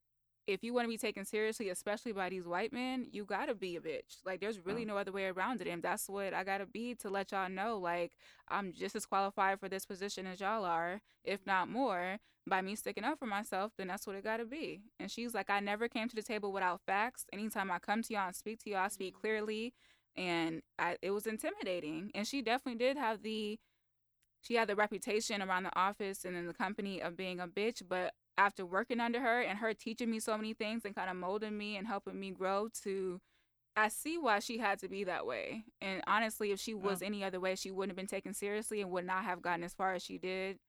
if 0.48 0.64
you 0.64 0.74
want 0.74 0.86
to 0.86 0.90
be 0.90 0.98
taken 0.98 1.24
seriously, 1.26 1.70
especially 1.70 2.12
by 2.12 2.30
these 2.30 2.46
white 2.48 2.74
men, 2.74 3.08
you 3.12 3.26
gotta 3.26 3.54
be 3.54 3.76
a 3.76 3.82
bitch. 3.82 4.18
Like 4.26 4.40
there's 4.42 4.60
really 4.66 4.84
Oh. 4.84 4.88
no 4.88 4.98
other 4.98 5.12
way 5.12 5.26
around 5.28 5.62
it. 5.62 5.68
And 5.68 5.82
that's 5.84 6.10
what 6.10 6.34
I 6.34 6.44
gotta 6.44 6.66
be 6.66 6.96
to 6.96 7.10
let 7.10 7.32
y'all 7.32 7.50
know. 7.50 7.78
Like 7.78 8.14
I'm 8.50 8.74
just 8.74 8.96
as 8.96 9.06
qualified 9.06 9.60
for 9.60 9.70
this 9.70 9.86
position 9.86 10.26
as 10.28 10.40
y'all 10.40 10.66
are, 10.66 11.02
if 11.24 11.46
not 11.46 11.70
more. 11.70 12.18
By 12.48 12.62
me 12.62 12.76
sticking 12.76 13.04
up 13.04 13.20
for 13.20 13.28
myself, 13.28 13.74
then 13.78 13.88
that's 13.88 14.08
what 14.08 14.16
it 14.16 14.24
gotta 14.24 14.46
be. 14.46 14.82
And 15.00 15.12
she's 15.12 15.34
like, 15.36 15.50
I 15.52 15.60
never 15.60 15.88
came 15.88 16.10
to 16.10 16.16
the 16.16 16.24
table 16.24 16.52
without 16.52 16.82
facts. 16.82 17.26
Anytime 17.32 17.70
I 17.70 17.78
come 17.80 18.02
to 18.02 18.14
y'all 18.14 18.28
and 18.28 18.36
speak 18.36 18.60
to 18.64 18.70
y'all, 18.72 18.80
I 18.86 18.88
speak 18.88 19.16
Mhm. 19.16 19.22
clearly. 19.22 19.74
And 20.16 20.64
I, 20.80 20.98
it 21.04 21.12
was 21.12 21.28
intimidating. 21.28 22.12
And 22.16 22.28
she 22.28 22.42
definitely 22.42 22.80
did 22.80 22.98
have 22.98 23.22
the 23.22 23.60
she 24.42 24.56
had 24.56 24.68
the 24.68 24.76
reputation 24.76 25.42
around 25.42 25.64
the 25.64 25.76
office 25.80 26.26
and 26.26 26.36
in 26.36 26.48
the 26.48 26.54
company 26.54 27.00
of 27.02 27.16
being 27.16 27.40
a 27.40 27.48
bitch, 27.48 27.84
but 27.88 28.14
after 28.38 28.66
working 28.66 29.00
under 29.00 29.20
her 29.20 29.42
and 29.42 29.60
her 29.60 29.74
teaching 29.74 30.10
me 30.10 30.20
so 30.20 30.38
many 30.38 30.54
things 30.54 30.86
and 30.86 30.96
kind 30.96 31.10
of 31.10 31.16
molding 31.16 31.58
me 31.58 31.78
and 31.78 31.88
helping 31.88 32.20
me 32.20 32.32
grow 32.32 32.70
to 32.84 33.20
I 33.76 33.88
see 33.88 34.18
why 34.18 34.40
she 34.40 34.58
had 34.58 34.80
to 34.80 34.90
be 34.90 35.06
that 35.06 35.26
way. 35.26 35.64
And 35.82 36.02
honestly, 36.06 36.52
if 36.52 36.60
she 36.60 36.74
was 36.74 37.02
any 37.02 37.24
other 37.24 37.40
way, 37.40 37.56
she 37.56 37.72
wouldn't 37.72 37.92
have 37.92 37.96
been 37.96 38.08
taken 38.08 38.34
seriously 38.34 38.82
and 38.82 38.92
would 38.92 39.06
not 39.06 39.24
have 39.24 39.42
gotten 39.42 39.64
as 39.64 39.74
far 39.74 39.94
as 39.94 40.04
she 40.04 40.18
did 40.18 40.60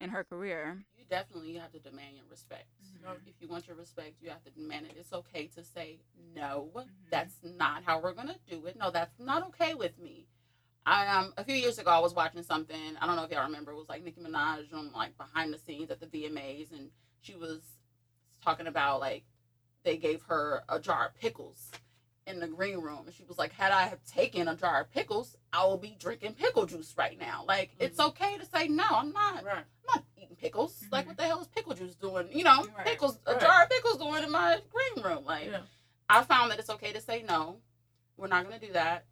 in 0.00 0.10
her 0.10 0.24
career. 0.24 0.84
You 0.96 1.04
definitely 1.08 1.54
have 1.54 1.70
to 1.72 1.78
demand 1.78 2.16
your 2.16 2.26
respect. 2.28 2.66
Mhm. 2.82 3.26
If 3.26 3.40
you 3.40 3.48
want 3.48 3.68
your 3.68 3.76
respect, 3.76 4.20
you 4.20 4.30
have 4.30 4.42
to 4.44 4.50
demand 4.50 4.86
it. 4.86 4.96
It's 4.96 5.12
okay 5.12 5.46
to 5.48 5.62
say 5.62 6.00
no. 6.34 6.72
Mhm. 6.74 6.90
That's 7.10 7.42
not 7.44 7.84
how 7.84 8.00
we're 8.00 8.12
gonna 8.12 8.38
do 8.48 8.66
it. 8.66 8.76
No, 8.76 8.90
that's 8.90 9.18
not 9.20 9.44
okay 9.48 9.74
with 9.74 9.96
me. 9.98 10.26
I 10.84 11.06
um 11.06 11.34
a 11.36 11.44
few 11.44 11.54
years 11.54 11.78
ago 11.78 11.90
I 11.90 11.98
was 11.98 12.14
watching 12.14 12.42
something. 12.42 12.96
I 12.96 13.06
don't 13.06 13.16
know 13.16 13.24
if 13.24 13.30
y'all 13.30 13.44
remember. 13.44 13.72
It 13.72 13.76
was 13.76 13.88
like 13.88 14.02
Nicki 14.02 14.20
Minaj 14.20 14.72
on 14.72 14.90
like 14.92 15.16
behind 15.16 15.52
the 15.52 15.58
scenes 15.58 15.90
at 15.90 16.00
the 16.00 16.06
VMAs, 16.06 16.72
and 16.72 16.90
she 17.20 17.34
was 17.34 17.60
talking 18.44 18.66
about 18.66 19.00
like 19.00 19.24
they 19.84 19.96
gave 19.96 20.22
her 20.22 20.62
a 20.68 20.78
jar 20.80 21.06
of 21.06 21.14
pickles 21.14 21.70
in 22.26 22.40
the 22.40 22.46
green 22.46 22.78
room, 22.80 23.06
and 23.06 23.14
she 23.14 23.24
was 23.24 23.38
like, 23.38 23.52
"Had 23.52 23.72
I 23.72 23.84
have 23.84 24.04
taken 24.04 24.48
a 24.48 24.54
jar 24.54 24.82
of 24.82 24.90
pickles, 24.92 25.36
I 25.52 25.64
will 25.64 25.78
be 25.78 25.96
drinking 25.98 26.34
pickle 26.34 26.66
juice 26.66 26.94
right 26.96 27.18
now. 27.18 27.44
Like 27.46 27.70
it's 27.78 27.98
Mhm. 27.98 28.08
okay 28.08 28.36
to 28.38 28.44
say 28.46 28.68
no. 28.68 28.84
I'm 28.90 29.12
not. 29.12 29.44
Right. 29.44 29.58
I'm 29.58 29.64
not 29.94 30.04
eating 30.16 30.36
pickles. 30.36 30.84
Like, 30.92 31.04
Mhm. 31.04 31.08
what 31.08 31.16
the 31.16 31.22
hell 31.24 31.40
is 31.40 31.46
pickle 31.48 31.74
juice 31.74 31.94
doing? 31.94 32.28
You 32.36 32.44
know, 32.44 32.66
Right, 32.76 32.86
pickles, 32.86 33.18
a 33.26 33.38
jar 33.40 33.62
of 33.64 33.70
pickles 33.70 33.96
doing 33.96 34.22
in 34.24 34.30
my 34.30 34.60
green 34.70 35.04
room. 35.04 35.24
Like, 35.24 35.46
Yeah. 35.46 35.62
I 36.10 36.22
found 36.24 36.50
that 36.50 36.58
it's 36.58 36.68
okay 36.70 36.92
to 36.92 37.00
say 37.00 37.22
no. 37.22 37.62
We're 38.18 38.26
not 38.28 38.46
going 38.46 38.58
to 38.60 38.66
do 38.66 38.72
that. 38.74 39.06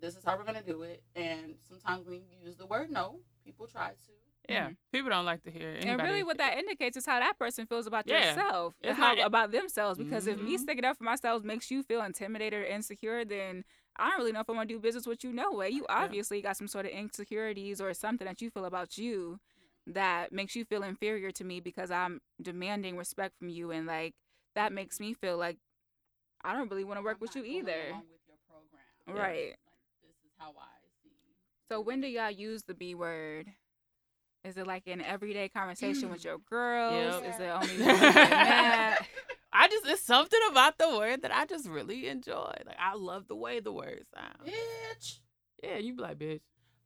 This 0.00 0.16
is 0.16 0.24
how 0.24 0.36
we're 0.36 0.44
going 0.44 0.62
to 0.62 0.62
do 0.62 0.82
it. 0.82 1.02
And 1.16 1.58
sometimes 1.68 2.06
when 2.06 2.14
you 2.28 2.36
use 2.44 2.56
the 2.56 2.66
word 2.66 2.90
no, 2.90 3.20
people 3.44 3.66
try 3.66 3.90
to. 3.90 4.12
Yeah. 4.48 4.70
People 4.92 5.10
don't 5.10 5.24
like 5.24 5.42
to 5.44 5.50
hear 5.50 5.68
anybody. 5.70 5.88
And 5.90 6.02
really, 6.02 6.22
what 6.24 6.38
that 6.38 6.58
indicates 6.58 6.96
is 6.96 7.06
how 7.06 7.20
that 7.20 7.38
person 7.38 7.66
feels 7.66 7.86
about 7.86 8.06
Yeah. 8.08 8.30
yourself, 8.30 8.74
and 8.82 8.90
It's 8.90 8.98
how 8.98 9.14
not- 9.14 9.26
about 9.26 9.50
themselves. 9.52 9.98
Because 9.98 10.26
if 10.26 10.40
me 10.40 10.56
Mhm. 10.56 10.60
sticking 10.60 10.84
up 10.84 10.96
for 10.96 11.04
myself 11.04 11.44
makes 11.44 11.70
you 11.70 11.82
feel 11.82 12.02
intimidated 12.02 12.60
or 12.60 12.64
insecure, 12.64 13.24
then 13.24 13.64
I 13.96 14.08
don't 14.08 14.18
really 14.18 14.32
know 14.32 14.40
if 14.40 14.48
I'm 14.48 14.56
gonna 14.56 14.66
do 14.66 14.78
business 14.80 15.06
with 15.06 15.22
you. 15.22 15.32
No 15.32 15.52
way. 15.52 15.68
You 15.70 15.86
obviously 15.88 16.40
got 16.42 16.56
some 16.56 16.68
sort 16.68 16.86
of 16.86 16.92
insecurities 16.92 17.80
or 17.80 17.92
something 17.94 18.26
that 18.26 18.40
you 18.40 18.50
feel 18.50 18.64
about 18.64 18.96
you 18.98 19.38
that 19.86 20.32
makes 20.32 20.54
you 20.56 20.64
feel 20.64 20.82
inferior 20.82 21.30
to 21.32 21.44
me 21.44 21.60
because 21.60 21.90
I'm 21.90 22.20
demanding 22.40 22.96
respect 22.96 23.36
from 23.38 23.50
you, 23.50 23.70
and 23.70 23.86
like 23.86 24.14
that 24.54 24.72
makes 24.72 24.98
me 25.00 25.12
feel 25.14 25.36
like 25.36 25.58
I 26.42 26.54
don't 26.54 26.68
really 26.70 26.84
want 26.84 26.98
to 26.98 27.02
work 27.02 27.16
I'm 27.16 27.20
with 27.20 27.36
not 27.36 27.44
you 27.44 27.58
either. 27.58 27.94
with 27.94 28.20
your 28.26 28.36
program. 28.48 28.84
Right. 29.06 29.50
Like, 29.50 29.58
this 30.02 30.16
is 30.24 30.32
how 30.38 30.54
I 30.58 30.80
see. 31.02 31.10
So 31.68 31.80
when 31.80 32.00
do 32.00 32.08
y'all 32.08 32.30
use 32.30 32.62
the 32.64 32.74
B 32.74 32.94
word? 32.94 33.54
Is 34.44 34.56
it 34.56 34.66
like 34.66 34.86
an 34.86 35.02
everyday 35.02 35.48
conversation 35.48 36.10
with 36.10 36.20
mm. 36.20 36.24
your 36.24 36.38
girls? 36.38 37.22
Yep. 37.22 37.34
Is 37.34 37.40
it 37.40 37.48
only 37.48 37.68
when 37.84 37.96
you? 37.96 38.96
I 39.52 39.68
just 39.68 39.86
it's 39.86 40.02
something 40.02 40.40
about 40.50 40.78
the 40.78 40.96
word 40.96 41.22
that 41.22 41.34
I 41.34 41.44
just 41.44 41.68
really 41.68 42.08
enjoy. 42.08 42.52
Like 42.66 42.76
I 42.78 42.94
love 42.94 43.28
the 43.28 43.36
way 43.36 43.60
the 43.60 43.72
word 43.72 44.04
sounds. 44.14 44.48
Bitch. 44.48 45.18
Yeah, 45.62 45.78
you 45.78 45.94
be 45.94 46.02
like 46.02 46.18
bitch. 46.18 46.40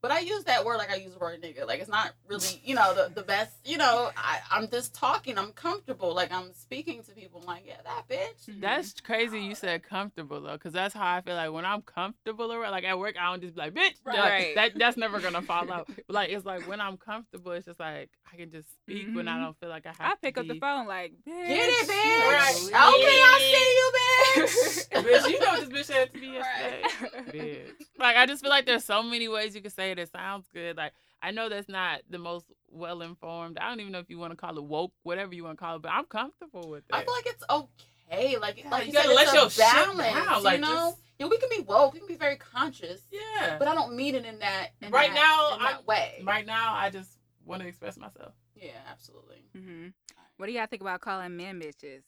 But 0.04 0.10
I 0.10 0.18
use 0.18 0.44
that 0.44 0.66
word 0.66 0.76
like 0.76 0.90
I 0.90 0.96
use 0.96 1.14
the 1.14 1.18
word 1.18 1.40
nigga. 1.42 1.66
Like 1.66 1.80
it's 1.80 1.88
not 1.88 2.12
really, 2.28 2.60
you 2.62 2.74
know, 2.74 2.92
the, 2.94 3.10
the 3.14 3.22
best. 3.22 3.54
You 3.64 3.78
know, 3.78 4.10
I, 4.14 4.38
I'm 4.50 4.68
just 4.68 4.94
talking. 4.94 5.38
I'm 5.38 5.52
comfortable. 5.52 6.14
Like 6.14 6.30
I'm 6.30 6.52
speaking 6.52 7.02
to 7.04 7.12
people. 7.12 7.40
I'm 7.40 7.46
like, 7.46 7.62
yeah, 7.66 7.76
that 7.84 8.02
bitch. 8.06 8.50
Mhm. 8.54 8.60
That's 8.60 9.00
crazy. 9.00 9.40
You 9.40 9.54
said 9.54 9.82
comfortable 9.82 10.42
though, 10.42 10.52
because 10.52 10.74
that's 10.74 10.92
how 10.92 11.06
I 11.14 11.22
feel 11.22 11.36
like 11.36 11.50
when 11.52 11.64
I'm 11.64 11.80
comfortable 11.80 12.52
around, 12.52 12.72
like 12.72 12.84
at 12.84 12.98
work, 12.98 13.14
I 13.18 13.30
don't 13.30 13.40
just 13.40 13.54
be 13.54 13.62
like 13.62 13.72
bitch. 13.72 13.94
Like, 14.04 14.18
Right. 14.18 14.54
that 14.56 14.72
that's 14.78 14.98
never 14.98 15.20
gonna 15.20 15.40
fall 15.40 15.72
out. 15.72 15.88
But 15.88 16.04
like 16.14 16.28
it's 16.28 16.44
like 16.44 16.66
when 16.66 16.82
I'm 16.82 16.98
comfortable, 16.98 17.52
it's 17.52 17.64
just 17.64 17.80
like 17.80 18.10
I 18.30 18.36
can 18.36 18.50
just 18.50 18.70
speak 18.72 19.14
when 19.14 19.26
I 19.26 19.38
Mhm. 19.38 19.42
don't 19.44 19.58
feel 19.58 19.70
like 19.70 19.86
I 19.86 19.94
have. 19.98 20.00
I 20.00 20.10
to 20.10 20.16
pick 20.20 20.36
up 20.36 20.46
the 20.46 20.56
phone 20.56 20.86
like, 20.86 21.12
bitch. 21.26 21.46
Get 21.48 21.66
it, 21.70 21.88
bitch. 21.88 22.18
Right. 22.18 22.56
Okay, 22.56 22.74
I 22.76 23.38
see 23.40 23.72
you, 23.78 23.92
bitch. 23.96 25.02
bitch, 25.24 25.30
you 25.30 25.40
know 25.40 25.60
this 25.64 25.68
bitch 25.70 25.84
said 25.86 26.12
to 26.12 26.18
me 26.18 26.36
Right. 26.40 26.82
yesterday. 26.82 27.64
Bitch. 27.70 27.86
Like 27.96 28.16
I 28.16 28.26
just 28.26 28.42
feel 28.42 28.50
like 28.50 28.66
there's 28.66 28.84
so 28.84 29.02
many 29.04 29.28
ways 29.28 29.54
you 29.54 29.62
can 29.62 29.70
say 29.70 29.93
it. 29.98 30.02
It 30.02 30.10
sounds 30.12 30.46
good. 30.52 30.76
Like 30.76 30.92
I 31.22 31.30
know 31.30 31.48
that's 31.48 31.68
not 31.68 32.02
the 32.10 32.18
most 32.18 32.46
well 32.70 33.00
informed. 33.02 33.58
I 33.58 33.68
don't 33.68 33.80
even 33.80 33.92
know 33.92 33.98
if 34.00 34.10
you 34.10 34.18
want 34.18 34.32
to 34.32 34.36
call 34.36 34.56
it 34.58 34.64
woke, 34.64 34.92
whatever 35.02 35.34
you 35.34 35.44
want 35.44 35.58
to 35.58 35.64
call 35.64 35.76
it, 35.76 35.82
but 35.82 35.90
I'm 35.92 36.04
comfortable 36.04 36.68
with 36.68 36.84
it. 36.88 36.94
I 36.94 37.02
feel 37.04 37.14
like 37.14 37.26
it's 37.26 37.44
okay. 37.50 38.36
Like, 38.38 38.58
Yeah, 38.62 38.70
like 38.70 38.82
you 38.82 38.88
you, 38.88 38.92
gotta 38.92 39.08
said, 39.08 39.14
let 39.14 39.24
it's 39.24 39.34
your 39.34 39.46
a 39.46 39.50
shit 39.50 39.58
balance. 39.64 39.98
down, 39.98 40.42
like, 40.42 40.54
you 40.56 40.60
know, 40.60 40.90
just- 40.90 40.98
yeah, 41.18 41.26
we 41.26 41.38
can 41.38 41.48
be 41.48 41.60
woke. 41.60 41.94
We 41.94 42.00
can 42.00 42.08
be 42.08 42.16
very 42.16 42.36
conscious. 42.36 43.00
yeah. 43.10 43.56
But 43.58 43.68
I 43.68 43.74
don't 43.74 43.94
mean 43.96 44.14
it 44.14 44.24
in 44.26 44.40
that. 44.40 44.68
In 44.82 44.90
Right 44.90 45.10
that, 45.12 45.14
now, 45.14 45.54
in 45.56 45.62
that 45.62 45.74
I'm- 45.76 45.84
way. 45.86 46.22
right 46.24 46.44
now, 46.44 46.74
I 46.74 46.90
just 46.90 47.18
want 47.46 47.62
to 47.62 47.68
express 47.68 47.96
myself. 47.96 48.34
Yeah, 48.54 48.72
absolutely. 48.90 49.44
hmm 49.54 49.88
What 50.36 50.46
do 50.46 50.52
y'all 50.52 50.66
think 50.66 50.82
about 50.82 51.00
calling 51.00 51.36
men 51.36 51.60
bitches? 51.60 52.02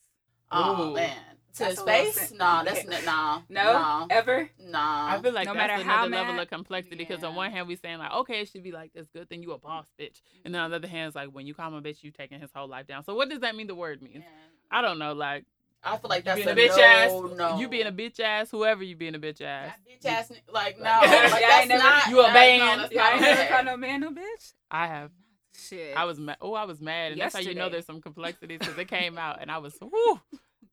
Oh 0.53 0.91
Ooh. 0.91 0.95
man, 0.95 1.17
to 1.55 1.59
That's 1.59 1.71
his 1.73 1.79
a 1.81 1.85
face? 1.85 2.29
sen- 2.29 2.39
Nah, 2.39 2.63
that's 2.63 2.81
n- 2.87 3.05
nah. 3.05 3.41
No, 3.49 3.63
nah, 3.73 4.07
ever. 4.11 4.49
nah. 4.61 5.09
I 5.09 5.21
feel 5.23 5.33
like 5.33 5.47
no 5.47 5.55
that's 5.55 5.69
matter 5.69 5.83
how 5.83 6.05
another 6.05 6.17
level 6.17 6.35
mad- 6.35 6.43
of 6.43 6.49
complexity 6.51 6.97
because 6.97 7.25
on 7.25 7.35
one 7.35 7.51
hand 7.51 7.67
we 7.67 7.77
saying 7.77 7.99
like, 7.99 8.13
okay, 8.13 8.41
it 8.43 8.49
should 8.49 8.63
be 8.63 8.73
like 8.73 8.93
this 8.93 9.09
good 9.09 9.29
thing 9.29 9.43
you 9.43 9.53
a 9.53 9.59
boss 9.59 9.87
bitch, 9.99 10.21
and 10.45 10.55
then 10.55 10.61
on 10.63 10.71
the 10.71 10.77
other 10.77 10.89
hand 10.89 11.09
it's 11.09 11.17
like 11.17 11.31
when 11.31 11.47
you 11.47 11.55
call 11.55 11.69
him 11.69 11.75
a 11.75 11.83
bitch, 11.83 12.03
you 12.05 12.11
taking 12.11 12.41
his 12.41 12.51
whole 12.55 12.69
life 12.69 12.87
down. 12.87 13.03
So 13.05 13.15
what 13.15 13.29
does 13.29 13.41
that 13.41 13.57
mean? 13.57 13.67
The 13.67 13.75
word 13.75 14.03
means? 14.03 14.19
Yeah. 14.25 14.31
I 14.71 14.83
don't 14.83 14.99
know. 14.99 15.13
Like 15.15 15.45
I 15.83 15.97
feel 15.99 16.09
like 16.11 16.21
you 16.21 16.25
that's 16.25 16.37
being 16.37 16.49
a, 16.49 16.53
a, 16.53 16.55
bitch 16.55 16.77
no, 16.77 16.83
ass, 16.83 17.37
No, 17.37 17.59
you 17.61 17.69
being 17.69 17.87
a 17.87 17.93
bitch 17.93 18.19
ass, 18.21 18.51
whoever 18.51 18.83
you 18.83 18.97
being 18.97 19.15
a 19.15 19.19
bitch 19.19 19.41
ass. 19.41 19.73
That 19.73 19.79
bitch 19.89 20.05
ass. 20.09 20.33
Like 20.53 20.79
no, 20.79 20.85
Like- 21.01 21.01
like, 21.03 21.13
Yeah, 21.41 21.49
that's 21.49 21.69
never- 21.69 21.83
not. 21.83 22.07
You 22.09 22.21
a 22.21 22.23
that- 22.25 22.33
man. 22.35 22.59
No, 22.59 22.83
that's 22.83 22.93
Y'all 22.93 23.03
not 23.05 23.13
ain't 23.15 23.21
never 23.23 23.41
okay. 23.43 23.51
call 23.53 23.65
no 23.65 23.77
man 23.77 24.01
no 24.01 24.11
bitch. 24.11 24.53
I 24.71 24.87
have. 24.89 25.11
Shit. 25.59 25.97
I 25.97 26.05
was 26.05 26.19
mad. 26.19 26.37
Oh, 26.41 26.55
I 26.55 26.65
was 26.65 26.81
mad, 26.81 27.13
and 27.13 27.21
that's 27.21 27.35
how 27.35 27.41
you 27.41 27.55
know 27.55 27.69
there's 27.69 27.87
some 27.87 28.01
complexities 28.01 28.61
because 28.61 28.79
it 28.79 28.89
came 28.89 29.19
out, 29.19 29.39
and 29.41 29.51
I 29.51 29.59
was 29.59 29.75
whoo, 29.81 30.21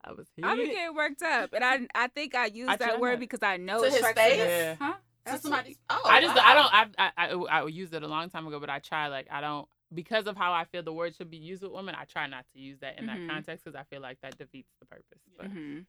I 0.04 0.12
was 0.12 0.28
I 0.41 0.56
be 0.56 0.65
getting 0.65 0.96
worked 0.96 1.22
up, 1.22 1.54
and 1.54 1.63
I 1.63 1.88
I 1.96 2.08
think 2.08 2.36
I 2.36 2.48
use 2.48 2.69
I 2.69 2.78
that 2.78 3.00
word 3.00 3.12
not. 3.12 3.19
because 3.19 3.43
I 3.43 3.58
know 3.58 3.82
To 3.82 3.88
it 3.88 3.93
his 3.93 4.06
face? 4.08 4.38
Yeah. 4.38 4.76
Huh? 4.80 4.93
To 5.28 5.38
somebody's. 5.38 5.78
Oh, 5.89 6.02
I 6.06 6.19
just 6.19 6.36
wow. 6.36 6.43
I 6.46 6.54
don't 6.54 6.74
I, 6.74 7.12
I 7.17 7.28
I 7.28 7.62
I 7.62 7.67
used 7.67 7.93
it 7.93 8.04
a 8.04 8.08
long 8.08 8.30
time 8.30 8.46
ago, 8.46 8.60
but 8.60 8.69
I 8.69 8.80
try 8.80 9.08
like 9.08 9.28
I 9.32 9.39
don't 9.39 9.67
because 9.93 10.28
of 10.28 10.36
how 10.36 10.52
I 10.52 10.65
feel 10.65 10.84
the 10.84 10.91
word 10.91 11.15
should 11.15 11.32
be 11.32 11.38
used 11.38 11.63
with 11.63 11.72
women. 11.72 11.96
I 11.98 12.04
try 12.06 12.28
not 12.28 12.46
to 12.54 12.60
use 12.60 12.80
that 12.80 13.00
in 13.00 13.06
Mhm. 13.06 13.08
that 13.08 13.28
context 13.34 13.63
because 13.63 13.80
I 13.80 13.84
feel 13.84 14.02
like 14.02 14.19
that 14.22 14.38
defeats 14.38 14.74
the 14.80 14.86
purpose. 14.86 15.22
But 15.38 15.48
Mm-hmm. 15.50 15.80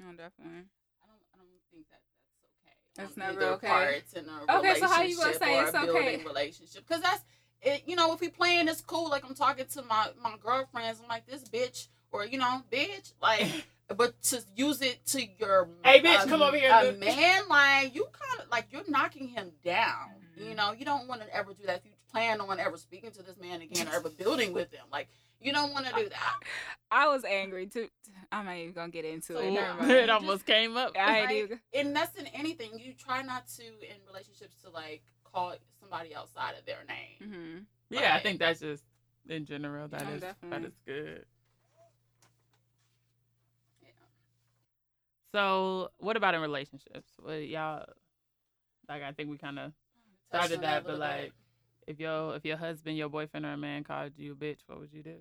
No, 0.00 0.12
definitely. 0.16 0.68
I 1.02 1.06
don't, 1.06 1.24
I 1.32 1.38
don't 1.38 1.64
think 1.72 1.86
that 1.90 2.02
that's 2.42 2.44
okay. 2.44 2.74
That's 2.94 3.16
never 3.16 3.42
okay. 3.54 3.68
parts 3.68 4.12
in 4.12 4.28
a 4.28 4.58
Okay, 4.58 4.78
so 4.80 4.86
how 4.86 5.00
are 5.00 5.04
you 5.06 5.16
gonna 5.16 5.34
say 5.38 5.60
it's 5.60 5.74
okay? 5.74 6.22
Relationship, 6.24 6.86
because 6.86 7.02
that's 7.02 7.24
it. 7.62 7.82
You 7.86 7.96
know, 7.96 8.12
if 8.12 8.20
we 8.20 8.28
playing 8.28 8.68
it's 8.68 8.80
cool, 8.80 9.08
like 9.10 9.24
I'm 9.24 9.34
talking 9.34 9.66
to 9.74 9.82
my 9.82 10.08
my 10.22 10.34
girlfriends, 10.42 11.00
I'm 11.02 11.08
like 11.08 11.26
this 11.26 11.44
bitch, 11.44 11.88
or 12.12 12.24
you 12.26 12.38
know, 12.38 12.62
bitch, 12.70 13.12
like. 13.20 13.46
But 13.96 14.22
to 14.24 14.42
use 14.54 14.82
it 14.82 14.98
to 15.06 15.22
your 15.40 15.66
Hey, 15.82 16.00
bitch, 16.02 16.22
a- 16.22 16.28
come 16.28 16.42
over 16.42 16.58
here, 16.58 16.70
a 16.70 16.90
dude. 16.90 17.00
man 17.00 17.40
like 17.48 17.94
you 17.94 18.02
kind 18.12 18.42
of 18.42 18.50
like 18.50 18.66
you're 18.70 18.82
knocking 18.86 19.28
him 19.28 19.50
down. 19.64 20.10
Mhm. 20.38 20.50
You 20.50 20.54
know, 20.54 20.72
you 20.72 20.84
don't 20.84 21.08
want 21.08 21.22
to 21.22 21.34
ever 21.34 21.54
do 21.54 21.64
that. 21.64 21.78
If 21.78 21.86
you 21.86 21.92
plan 22.12 22.38
on 22.42 22.60
ever 22.60 22.76
speaking 22.76 23.12
to 23.12 23.22
this 23.22 23.38
man 23.40 23.62
again 23.62 23.88
or 23.88 23.94
ever 23.94 24.10
building 24.10 24.52
with 24.52 24.70
him, 24.74 24.84
like 24.92 25.08
you 25.40 25.54
don't 25.54 25.72
want 25.72 25.86
to 25.86 25.94
do 25.94 26.06
that. 26.10 26.34
I 26.90 27.08
was 27.08 27.24
angry 27.24 27.66
too. 27.66 27.88
I'm 28.30 28.44
not 28.44 28.56
even 28.56 28.74
gonna 28.74 28.90
get 28.92 29.06
into 29.06 29.32
So, 29.32 29.38
it. 29.38 29.52
Ooh, 29.52 29.54
yeah. 29.54 29.88
it 29.88 30.10
almost 30.10 30.44
came 30.44 30.76
up. 30.76 30.94
I 30.94 31.20
ain't 31.20 31.50
Right? 31.50 31.60
and 31.72 31.96
that's 31.96 32.14
in 32.20 32.26
anything. 32.26 32.78
You 32.78 32.92
try 32.92 33.22
not 33.22 33.46
to 33.56 33.62
in 33.64 33.96
relationships 34.06 34.56
to 34.64 34.68
like 34.70 35.02
call 35.32 35.54
somebody 35.80 36.14
outside 36.14 36.54
of 36.58 36.64
their 36.66 36.84
name. 36.88 37.30
Mm-hmm. 37.32 37.58
Yeah, 37.90 38.14
I 38.14 38.20
think 38.20 38.38
that's 38.38 38.60
just 38.60 38.84
in 39.28 39.44
general 39.44 39.88
that 39.88 40.02
Yeah, 40.02 40.14
is 40.14 40.20
definitely. 40.20 40.68
is 40.68 40.74
good. 40.86 41.24
Yeah. 43.82 43.88
So, 45.34 45.90
what 45.98 46.16
about 46.16 46.34
in 46.34 46.40
relationships? 46.40 47.08
What 47.18 47.46
y'all 47.48 47.84
like? 48.88 49.02
I 49.02 49.12
think 49.12 49.30
we 49.30 49.38
kind 49.38 49.58
of 49.58 49.72
Touched 50.32 50.46
started 50.46 50.56
on 50.56 50.62
that, 50.62 50.84
but 50.84 50.98
little 50.98 51.06
bit. 51.06 51.22
like, 51.22 51.32
if 51.86 51.98
your 52.00 52.36
if 52.36 52.44
your 52.44 52.56
husband, 52.56 52.96
your 52.96 53.08
boyfriend, 53.08 53.46
or 53.46 53.52
a 53.52 53.56
man 53.56 53.84
called 53.84 54.12
you 54.16 54.32
a 54.32 54.34
bitch, 54.34 54.58
what 54.66 54.80
would 54.80 54.92
you 54.92 55.02
do? 55.02 55.16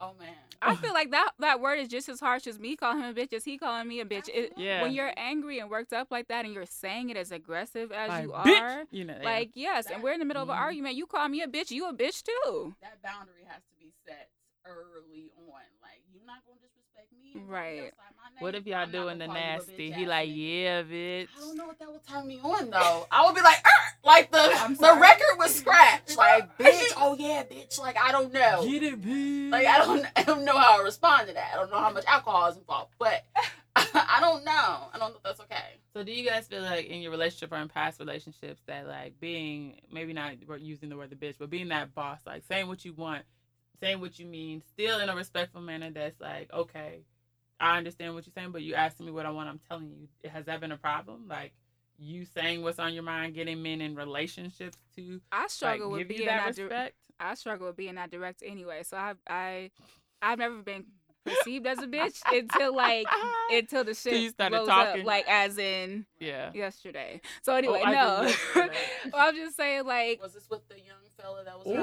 Oh 0.00 0.12
man. 0.18 0.34
I 0.60 0.76
feel 0.76 0.92
like 0.92 1.10
that 1.10 1.32
that 1.40 1.60
word 1.60 1.78
is 1.78 1.88
just 1.88 2.08
as 2.08 2.20
harsh 2.20 2.46
as 2.46 2.58
me 2.58 2.74
calling 2.76 3.00
him 3.00 3.10
a 3.10 3.14
bitch 3.14 3.32
as 3.32 3.44
he 3.44 3.58
calling 3.58 3.86
me 3.86 4.00
a 4.00 4.04
bitch. 4.04 4.28
It, 4.32 4.54
Yeah. 4.56 4.82
When 4.82 4.92
you're 4.92 5.12
angry 5.16 5.58
and 5.58 5.70
worked 5.70 5.92
up 5.92 6.08
like 6.10 6.28
that, 6.28 6.44
and 6.44 6.54
you're 6.54 6.66
saying 6.66 7.10
it 7.10 7.16
as 7.16 7.30
aggressive 7.32 7.92
as 7.92 8.08
Like, 8.08 8.24
you 8.24 8.30
bitch, 8.30 8.60
are, 8.60 8.84
you 8.90 9.04
know, 9.04 9.16
yeah. 9.20 9.24
like 9.24 9.50
yes, 9.54 9.86
and 9.90 10.02
we're 10.02 10.12
in 10.12 10.18
the 10.18 10.24
middle 10.24 10.42
of 10.42 10.48
an 10.48 10.56
argument. 10.56 10.96
You 10.96 11.06
call 11.06 11.28
me 11.28 11.42
a 11.42 11.46
bitch, 11.46 11.70
you 11.70 11.88
a 11.88 11.94
bitch 11.94 12.22
too. 12.22 12.74
That 12.82 13.02
boundary 13.02 13.44
has 13.46 13.62
to 13.62 13.74
be 13.78 13.92
set 14.06 14.30
early 14.64 15.30
on. 15.36 15.62
Like 15.82 16.02
you're 16.12 16.26
not 16.26 16.40
gonna 16.46 16.58
disrespect 16.94 17.12
me. 17.22 17.40
and 17.40 17.48
Right. 17.50 17.92
what 18.40 18.54
if 18.54 18.66
y'all 18.66 18.78
I'm 18.78 18.90
doing 18.90 19.18
the 19.18 19.26
gonna 19.26 19.38
call 19.38 19.48
you 19.48 19.54
a 19.54 19.56
nasty? 19.58 19.90
He 19.92 20.06
like, 20.06 20.28
yeah, 20.32 20.82
bitch. 20.82 21.28
I 21.36 21.40
don't 21.40 21.56
know 21.56 21.66
what 21.66 21.78
that 21.78 21.90
would 21.90 22.06
turn 22.06 22.26
me 22.26 22.40
on 22.42 22.70
though. 22.70 23.06
I 23.10 23.24
would 23.26 23.34
be 23.34 23.40
like, 23.42 23.58
"Er," 23.64 23.98
like 24.04 24.30
the 24.30 24.76
the 24.80 24.98
record 25.00 25.38
was 25.38 25.54
scratched. 25.54 26.16
Like, 26.24 26.56
bitch, 26.58 26.92
oh 26.96 27.16
yeah, 27.18 27.42
bitch. 27.44 27.78
Like 27.78 27.96
I 27.98 28.12
don't 28.12 28.32
know. 28.32 28.64
Get 28.64 28.82
it, 28.82 29.00
bitch. 29.00 29.50
Like 29.50 29.66
I 29.66 29.78
don't, 29.78 30.06
I 30.16 30.22
don't 30.22 30.44
know 30.44 30.56
how 30.56 30.80
I 30.80 30.82
respond 30.82 31.28
to 31.28 31.34
that. 31.34 31.50
I 31.52 31.56
don't 31.56 31.70
know 31.70 31.78
how 31.78 31.90
much 31.90 32.04
alcohol 32.06 32.46
is 32.48 32.56
involved, 32.56 32.92
but 32.98 33.24
I 33.76 34.18
don't 34.20 34.44
know. 34.44 34.52
I 34.92 34.98
don't 34.98 35.10
know 35.10 35.16
if 35.16 35.22
that's 35.22 35.40
okay. 35.40 35.78
So 35.92 36.02
do 36.04 36.12
you 36.12 36.28
guys 36.28 36.46
feel 36.46 36.62
like 36.62 36.86
in 36.86 37.00
your 37.02 37.10
relationship 37.10 37.52
or 37.52 37.56
in 37.56 37.68
past 37.68 38.00
relationships 38.00 38.60
that 38.66 38.86
like 38.86 39.18
being 39.20 39.80
maybe 39.92 40.12
not 40.12 40.34
using 40.60 40.88
the 40.88 40.96
word 40.96 41.10
the 41.10 41.16
bitch, 41.16 41.34
but 41.38 41.50
being 41.50 41.68
that 41.68 41.94
boss, 41.94 42.18
like 42.26 42.44
saying 42.48 42.68
what 42.68 42.84
you 42.84 42.92
want, 42.92 43.24
saying 43.80 44.00
what 44.00 44.18
you 44.18 44.26
mean, 44.26 44.62
still 44.72 45.00
in 45.00 45.08
a 45.08 45.16
respectful 45.16 45.60
manner 45.60 45.90
that's 45.90 46.20
like, 46.20 46.52
okay, 46.52 47.00
I 47.60 47.78
understand 47.78 48.14
what 48.14 48.26
you're 48.26 48.32
saying, 48.34 48.52
but 48.52 48.62
you 48.62 48.74
asking 48.74 49.06
me 49.06 49.12
what 49.12 49.26
I 49.26 49.30
want, 49.30 49.48
I'm 49.48 49.60
telling 49.68 49.90
you. 49.90 50.30
Has 50.30 50.46
that 50.46 50.60
been 50.60 50.72
a 50.72 50.76
problem? 50.76 51.26
Like 51.28 51.52
you 51.98 52.24
saying 52.24 52.62
what's 52.62 52.78
on 52.78 52.94
your 52.94 53.02
mind, 53.02 53.34
getting 53.34 53.62
men 53.62 53.80
in 53.80 53.94
relationships 53.94 54.76
to 54.96 55.20
I 55.32 55.42
like 55.42 55.50
struggle 55.50 55.90
with 55.90 55.98
give 56.00 56.08
being 56.08 56.26
that 56.26 56.56
di- 56.56 56.62
respect? 56.62 56.96
I 57.20 57.34
struggle 57.34 57.68
with 57.68 57.76
being 57.76 57.94
that 57.94 58.10
direct 58.10 58.42
anyway. 58.44 58.82
So 58.82 58.96
I 58.96 59.14
I 59.28 59.70
I've 60.20 60.38
never 60.38 60.62
been 60.62 60.86
perceived 61.24 61.66
as 61.66 61.78
a 61.78 61.86
bitch 61.86 62.20
until 62.30 62.74
like 62.74 63.06
until 63.52 63.84
the 63.84 63.94
shit 63.94 64.20
you 64.20 64.30
started 64.30 64.56
blows 64.56 64.68
talking. 64.68 65.00
up, 65.02 65.06
like 65.06 65.24
as 65.28 65.58
in 65.58 66.04
yeah. 66.20 66.50
yesterday. 66.54 67.20
So 67.42 67.52
oh, 67.54 67.56
anyway, 67.56 67.82
I 67.84 67.92
no. 67.92 68.32
well, 69.12 69.28
I'm 69.28 69.34
just 69.36 69.56
saying 69.56 69.84
like 69.86 70.20
Was 70.22 70.34
this 70.34 70.48
with 70.50 70.68
the 70.68 70.76
young 70.76 70.96
fella 71.18 71.44
that 71.44 71.58
was? 71.58 71.66
Ooh. 71.66 71.74
No, 71.74 71.82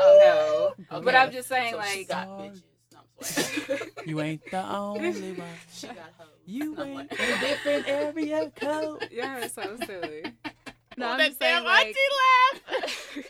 Oh, 0.00 0.74
no. 0.88 0.96
Okay. 0.96 1.04
But 1.04 1.14
I'm 1.14 1.30
just 1.32 1.48
saying 1.48 1.72
So 1.72 1.78
like 1.78 2.08
got 2.08 2.28
bitches. 2.28 2.62
No, 2.92 2.98
I'm. 3.00 3.78
You 4.06 4.20
ain't 4.20 4.48
the 4.50 4.64
only 4.64 5.32
one. 5.32 5.48
she 5.72 5.86
got 5.88 5.96
hoes. 6.18 6.28
You 6.46 6.74
No, 6.74 6.82
I'm 6.82 6.88
ain't 7.00 7.10
playing. 7.10 7.32
a 7.32 7.40
different 7.40 7.88
area 7.88 8.50
code. 8.54 9.08
yeah, 9.10 9.38
it's 9.38 9.54
so 9.54 9.76
silly. 9.86 10.22
No, 10.96 11.06
Oh, 11.08 11.10
I'm 11.12 11.18
that 11.18 11.26
just 11.28 11.38
saying 11.40 11.54
damn 11.56 11.64
like 11.64 11.86
auntie 11.86 11.98
laugh. 13.16 13.24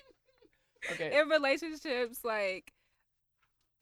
okay. 0.93 1.21
in 1.21 1.29
relationships 1.29 2.19
like 2.25 2.73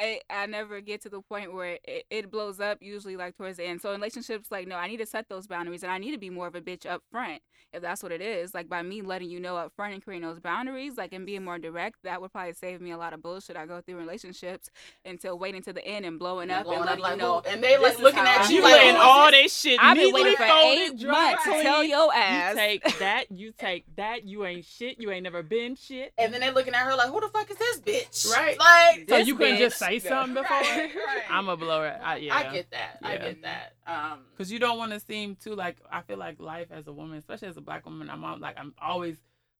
I, 0.01 0.21
I 0.29 0.47
never 0.47 0.81
get 0.81 1.01
to 1.03 1.09
the 1.09 1.21
point 1.21 1.55
where 1.55 1.79
it, 1.85 2.05
it 2.11 2.31
blows 2.31 2.61
up 2.61 2.79
usually 2.81 3.17
like 3.17 3.37
towards 3.37 3.57
the 3.57 3.65
end. 3.65 3.81
So 3.81 3.91
in 3.91 3.97
relationships, 4.01 4.51
like 4.51 4.67
no, 4.69 4.77
I 4.77 4.89
need 4.89 4.99
to 4.99 5.07
set 5.07 5.29
those 5.29 5.47
boundaries 5.47 5.83
and 5.83 5.91
I 5.93 5.99
need 5.99 6.13
to 6.13 6.19
be 6.19 6.31
more 6.31 6.47
of 6.47 6.55
a 6.55 6.61
bitch 6.61 6.87
up 6.87 7.03
front 7.11 7.41
if 7.73 7.83
that's 7.83 8.03
what 8.03 8.13
it 8.13 8.21
is. 8.21 8.55
Like 8.55 8.69
by 8.69 8.83
me 8.83 9.03
letting 9.03 9.31
you 9.31 9.41
know 9.41 9.57
up 9.57 9.73
front 9.75 9.95
and 9.95 10.03
creating 10.05 10.27
those 10.29 10.41
boundaries, 10.41 10.97
like 10.97 11.13
and 11.13 11.25
being 11.27 11.45
more 11.45 11.59
direct, 11.59 11.97
that 12.05 12.21
would 12.21 12.33
probably 12.33 12.53
save 12.53 12.81
me 12.81 12.91
a 12.91 12.99
lot 12.99 13.13
of 13.13 13.23
bullshit 13.23 13.57
I 13.57 13.67
go 13.67 13.81
through 13.81 13.97
relationships 13.97 14.71
until 15.05 15.39
waiting 15.39 15.63
to 15.63 15.73
the 15.73 15.85
end 15.87 16.05
and 16.05 16.19
blowing 16.19 16.51
up 16.51 16.65
Blowing 16.65 16.81
and 16.81 16.87
letting 16.89 17.03
like, 17.03 17.13
you 17.17 17.23
know. 17.23 17.43
and 17.49 17.63
they 17.63 17.79
like 17.79 17.99
looking 17.99 18.21
at 18.21 18.49
you 18.51 18.57
You 18.57 18.63
feel. 18.63 18.71
like, 18.71 18.83
letting 18.83 18.97
all 19.01 19.31
this? 19.31 19.43
this 19.45 19.57
shit. 19.61 19.79
I've 19.83 19.97
been 19.97 20.13
waiting 20.13 20.37
for 20.37 20.45
eight 20.45 21.03
months 21.07 21.45
to 21.45 21.51
clean. 21.51 21.63
tell 21.63 21.83
your 21.85 22.15
ass. 22.15 22.55
You 22.57 22.61
take 22.61 22.83
that. 22.99 23.25
You 23.31 23.53
take 23.59 23.85
that. 23.97 24.25
You 24.27 24.45
ain't 24.45 24.65
shit. 24.65 25.01
You 25.01 25.11
ain't 25.11 25.23
never 25.25 25.43
been 25.43 25.75
shit. 25.77 26.13
And 26.19 26.33
then 26.33 26.41
they 26.41 26.51
looking 26.51 26.75
at 26.75 26.85
her 26.87 26.95
like, 26.97 27.11
who 27.11 27.21
the 27.21 27.29
fuck 27.29 27.51
is 27.51 27.57
this 27.57 27.81
bitch? 27.81 28.33
Right. 28.33 28.59
Like, 28.59 29.07
So 29.09 29.17
you 29.19 29.37
couldn't 29.37 29.59
just 29.59 29.81
bitch. 29.81 29.86
Say 29.89 29.99
something 30.01 30.35
before. 30.35 30.57
Right, 30.59 30.95
right. 30.95 31.23
I'm 31.31 31.49
a 31.49 31.57
blower. 31.57 31.99
I, 32.03 32.17
yeah. 32.17 32.37
I 32.37 32.53
get 32.53 32.71
that. 32.71 32.99
I 33.03 33.17
get 33.17 33.43
that. 33.43 33.75
Um, 33.87 34.21
Cause 34.37 34.51
you 34.51 34.59
don't 34.59 34.79
want 34.79 34.93
to 34.93 35.01
seem 35.01 35.37
too 35.37 35.55
like 35.55 35.77
I 35.91 36.03
feel 36.03 36.17
like 36.19 36.41
life 36.41 36.69
as 36.71 36.87
a 36.87 36.93
woman, 36.93 37.19
especially 37.19 37.49
as 37.49 37.57
a 37.57 37.61
black 37.61 37.85
woman, 37.85 38.09
I'm 38.11 38.25
all, 38.25 38.39
like 38.39 38.57
I'm 38.59 38.75
always 38.81 39.17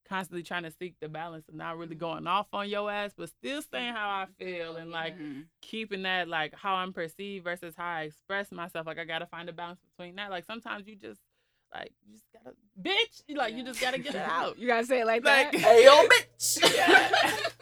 constantly 0.07 0.41
trying 0.43 0.63
to 0.63 0.71
seek 0.71 0.95
the 1.01 1.09
balance 1.09 1.49
of 1.49 1.55
not 1.55 1.77
really 1.77 1.95
going 1.95 2.27
off 2.27 2.47
on 2.53 2.69
your 2.69 2.89
ass, 2.89 3.11
but 3.17 3.27
still 3.27 3.61
saying 3.61 3.93
how 3.93 4.07
I 4.09 4.25
feel 4.41 4.77
and 4.77 4.89
like 4.89 5.17
Mhm. 5.19 5.43
keeping 5.61 6.03
that 6.03 6.29
like 6.29 6.53
how 6.55 6.75
I'm 6.75 6.93
perceived 6.93 7.43
versus 7.43 7.73
how 7.77 7.85
I 7.87 8.01
express 8.03 8.49
myself. 8.51 8.87
Like 8.87 8.99
I 8.99 9.03
gotta 9.03 9.25
find 9.25 9.49
a 9.49 9.53
balance 9.53 9.79
between 9.81 10.15
that. 10.15 10.29
Like 10.31 10.45
sometimes 10.45 10.87
you 10.87 10.95
just 10.95 11.19
like 11.73 11.91
you 12.07 12.13
just 12.13 12.23
gotta 12.33 12.55
bitch. 12.81 13.23
You 13.27 13.35
like 13.35 13.53
you 13.53 13.63
just 13.65 13.81
gotta 13.81 13.99
get 13.99 14.15
it 14.15 14.21
out. 14.21 14.57
You 14.59 14.67
gotta 14.67 14.85
say 14.85 15.01
it 15.01 15.05
like, 15.05 15.25
Like- 15.25 15.51
that. 15.51 15.59
hey 15.61 15.83
yo, 15.83 16.07
bitch. 16.07 17.53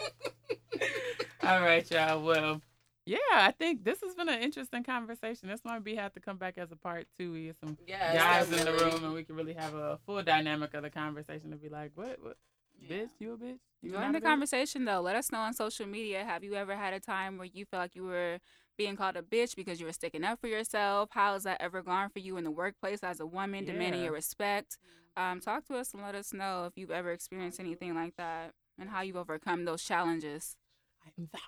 Yeah. 1.45 1.55
All 1.55 1.61
right, 1.61 1.91
y'all. 1.91 2.21
Well, 2.23 2.61
yeah, 3.05 3.17
I 3.33 3.51
think 3.51 3.83
this 3.83 4.01
has 4.01 4.15
been 4.15 4.29
an 4.29 4.39
interesting 4.41 4.83
conversation. 4.83 5.47
This 5.47 5.63
might 5.63 5.83
be 5.83 5.95
have 5.95 6.13
to 6.13 6.19
come 6.19 6.37
back 6.37 6.57
as 6.57 6.71
a 6.71 6.75
part 6.75 7.05
two. 7.19 7.33
We 7.33 7.45
get 7.45 7.57
some 7.59 7.77
yes, 7.85 8.15
guys 8.15 8.51
in 8.59 8.65
the 8.65 8.73
room 8.73 9.03
and 9.03 9.13
we 9.13 9.23
can 9.23 9.35
really 9.35 9.53
have 9.53 9.75
a 9.75 9.99
full 10.05 10.23
dynamic 10.23 10.73
of 10.73 10.81
the 10.83 10.89
conversation 10.89 11.51
to 11.51 11.55
be 11.57 11.69
like, 11.69 11.91
what, 11.93 12.17
what, 12.21 12.37
Yeah. 12.81 12.97
bitch, 12.97 13.09
you 13.19 13.33
a 13.33 13.37
bitch? 13.37 13.59
You 13.83 13.91
Join 13.91 14.11
the 14.11 14.19
bitch? 14.19 14.23
conversation 14.23 14.85
though. 14.85 15.01
Let 15.01 15.15
us 15.15 15.31
know 15.31 15.39
on 15.39 15.53
social 15.53 15.85
media. 15.85 16.25
Have 16.25 16.43
you 16.43 16.55
ever 16.55 16.75
had 16.75 16.93
a 16.95 16.99
time 16.99 17.37
where 17.37 17.47
you 17.47 17.65
felt 17.65 17.81
like 17.81 17.95
you 17.95 18.05
were 18.05 18.39
being 18.75 18.95
called 18.95 19.15
a 19.17 19.21
bitch 19.21 19.55
because 19.55 19.79
you 19.79 19.85
were 19.85 19.93
sticking 19.93 20.23
up 20.23 20.41
for 20.41 20.47
yourself? 20.47 21.09
How 21.11 21.33
has 21.33 21.43
that 21.43 21.61
ever 21.61 21.83
gone 21.83 22.09
for 22.09 22.19
you 22.19 22.37
in 22.37 22.43
the 22.43 22.51
workplace 22.51 23.03
as 23.03 23.19
a 23.19 23.25
woman, 23.27 23.65
demanding 23.65 24.01
your 24.03 24.13
respect? 24.13 24.77
Um, 25.15 25.39
talk 25.39 25.65
to 25.67 25.77
us 25.77 25.93
and 25.93 26.01
let 26.01 26.15
us 26.15 26.33
know 26.33 26.65
if 26.65 26.73
you've 26.75 26.91
ever 26.91 27.11
experienced 27.11 27.59
anything 27.59 27.93
like 27.93 28.15
that 28.17 28.51
and 28.79 28.89
how 28.89 29.01
you've 29.01 29.15
overcome 29.15 29.63
those 29.65 29.83
challenges. 29.83 30.57
I'm 31.05 31.29
that 31.31 31.41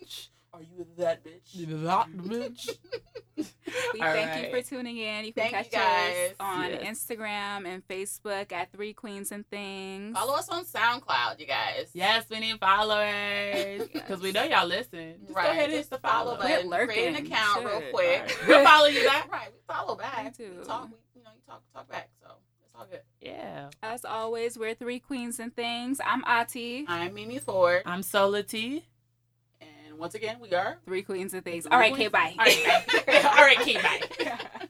bitch. 0.00 0.28
Are 0.52 0.62
you 0.62 0.86
that 0.98 1.22
bitch? 1.24 1.84
That 1.84 2.08
bitch. 2.16 2.70
We 3.94 4.00
All 4.02 4.12
thank 4.12 4.30
right. 4.30 4.44
you 4.44 4.50
for 4.50 4.68
tuning 4.68 4.98
in. 4.98 5.24
You 5.24 5.32
can 5.32 5.50
Thank 5.50 5.66
you, 5.66 5.70
catch 5.70 5.70
guys. 5.70 6.30
us 6.32 6.36
on 6.40 6.70
Yes. 6.70 6.82
Instagram 7.08 7.66
and 7.66 7.86
Facebook 7.88 8.52
at 8.52 8.70
Three 8.72 8.92
Queens 8.92 9.32
and 9.32 9.48
Things. 9.48 10.14
Follow 10.16 10.34
us 10.34 10.48
on 10.50 10.64
SoundCloud, 10.64 11.38
you 11.40 11.46
guys. 11.46 11.90
Yes, 11.94 12.26
we 12.28 12.40
need 12.40 12.58
followers 12.60 13.88
because 13.92 14.20
we 14.20 14.32
know 14.32 14.42
y'all 14.44 14.66
listen. 14.66 15.14
Just 15.22 15.34
right. 15.34 15.46
go 15.46 15.50
ahead 15.52 15.64
and 15.64 15.72
hit 15.72 15.78
Just 15.78 15.90
the 15.90 15.98
follow 15.98 16.36
follow. 16.36 16.42
button. 16.48 16.68
Quit 16.68 16.88
Create 16.88 17.06
an 17.08 17.12
lurking. 17.14 17.26
account 17.32 17.64
real 17.64 17.82
quick. 17.92 18.20
Alright. 18.20 18.46
We'll 18.48 18.64
follow 18.64 18.86
you 18.86 19.04
back. 19.06 19.28
Right, 19.32 19.48
we 19.52 19.74
follow 19.74 19.94
back. 19.96 20.24
Me 20.24 20.30
too. 20.46 20.56
We 20.58 20.64
talk. 20.66 20.84
We, 20.90 20.96
you 21.16 21.22
know, 21.24 21.30
you 21.34 21.40
talk, 21.46 21.62
talk 21.72 21.88
back. 21.88 22.10
So 22.20 22.28
it's 22.64 22.74
all 22.74 22.86
good. 22.90 23.00
Yeah. 23.20 23.68
As 23.82 24.04
always, 24.04 24.58
we're 24.58 24.74
Three 24.74 24.98
Queens 24.98 25.38
and 25.40 25.54
Things. 25.54 26.00
I'm 26.04 26.24
Ati. 26.24 26.86
I'm 26.88 27.12
Mimi 27.14 27.38
Ford, 27.38 27.82
I'm 27.84 28.02
Sola 28.02 28.42
T. 28.42 28.84
and 29.60 29.98
once 29.98 30.14
again, 30.14 30.38
we 30.40 30.50
are. 30.54 30.78
Three 30.86 31.02
Queens 31.02 31.34
and 31.34 31.44
Things. 31.44 31.64
Three 31.64 31.72
All 31.72 31.78
right, 31.78 31.92
Queens. 31.92 32.12
okay, 32.14 32.34
bye. 32.34 32.34
All 32.38 32.46
right, 32.46 33.06
bye. 33.06 33.28
All 33.36 33.44
right, 33.44 33.58
Kay, 33.58 33.76
bye. 33.76 34.66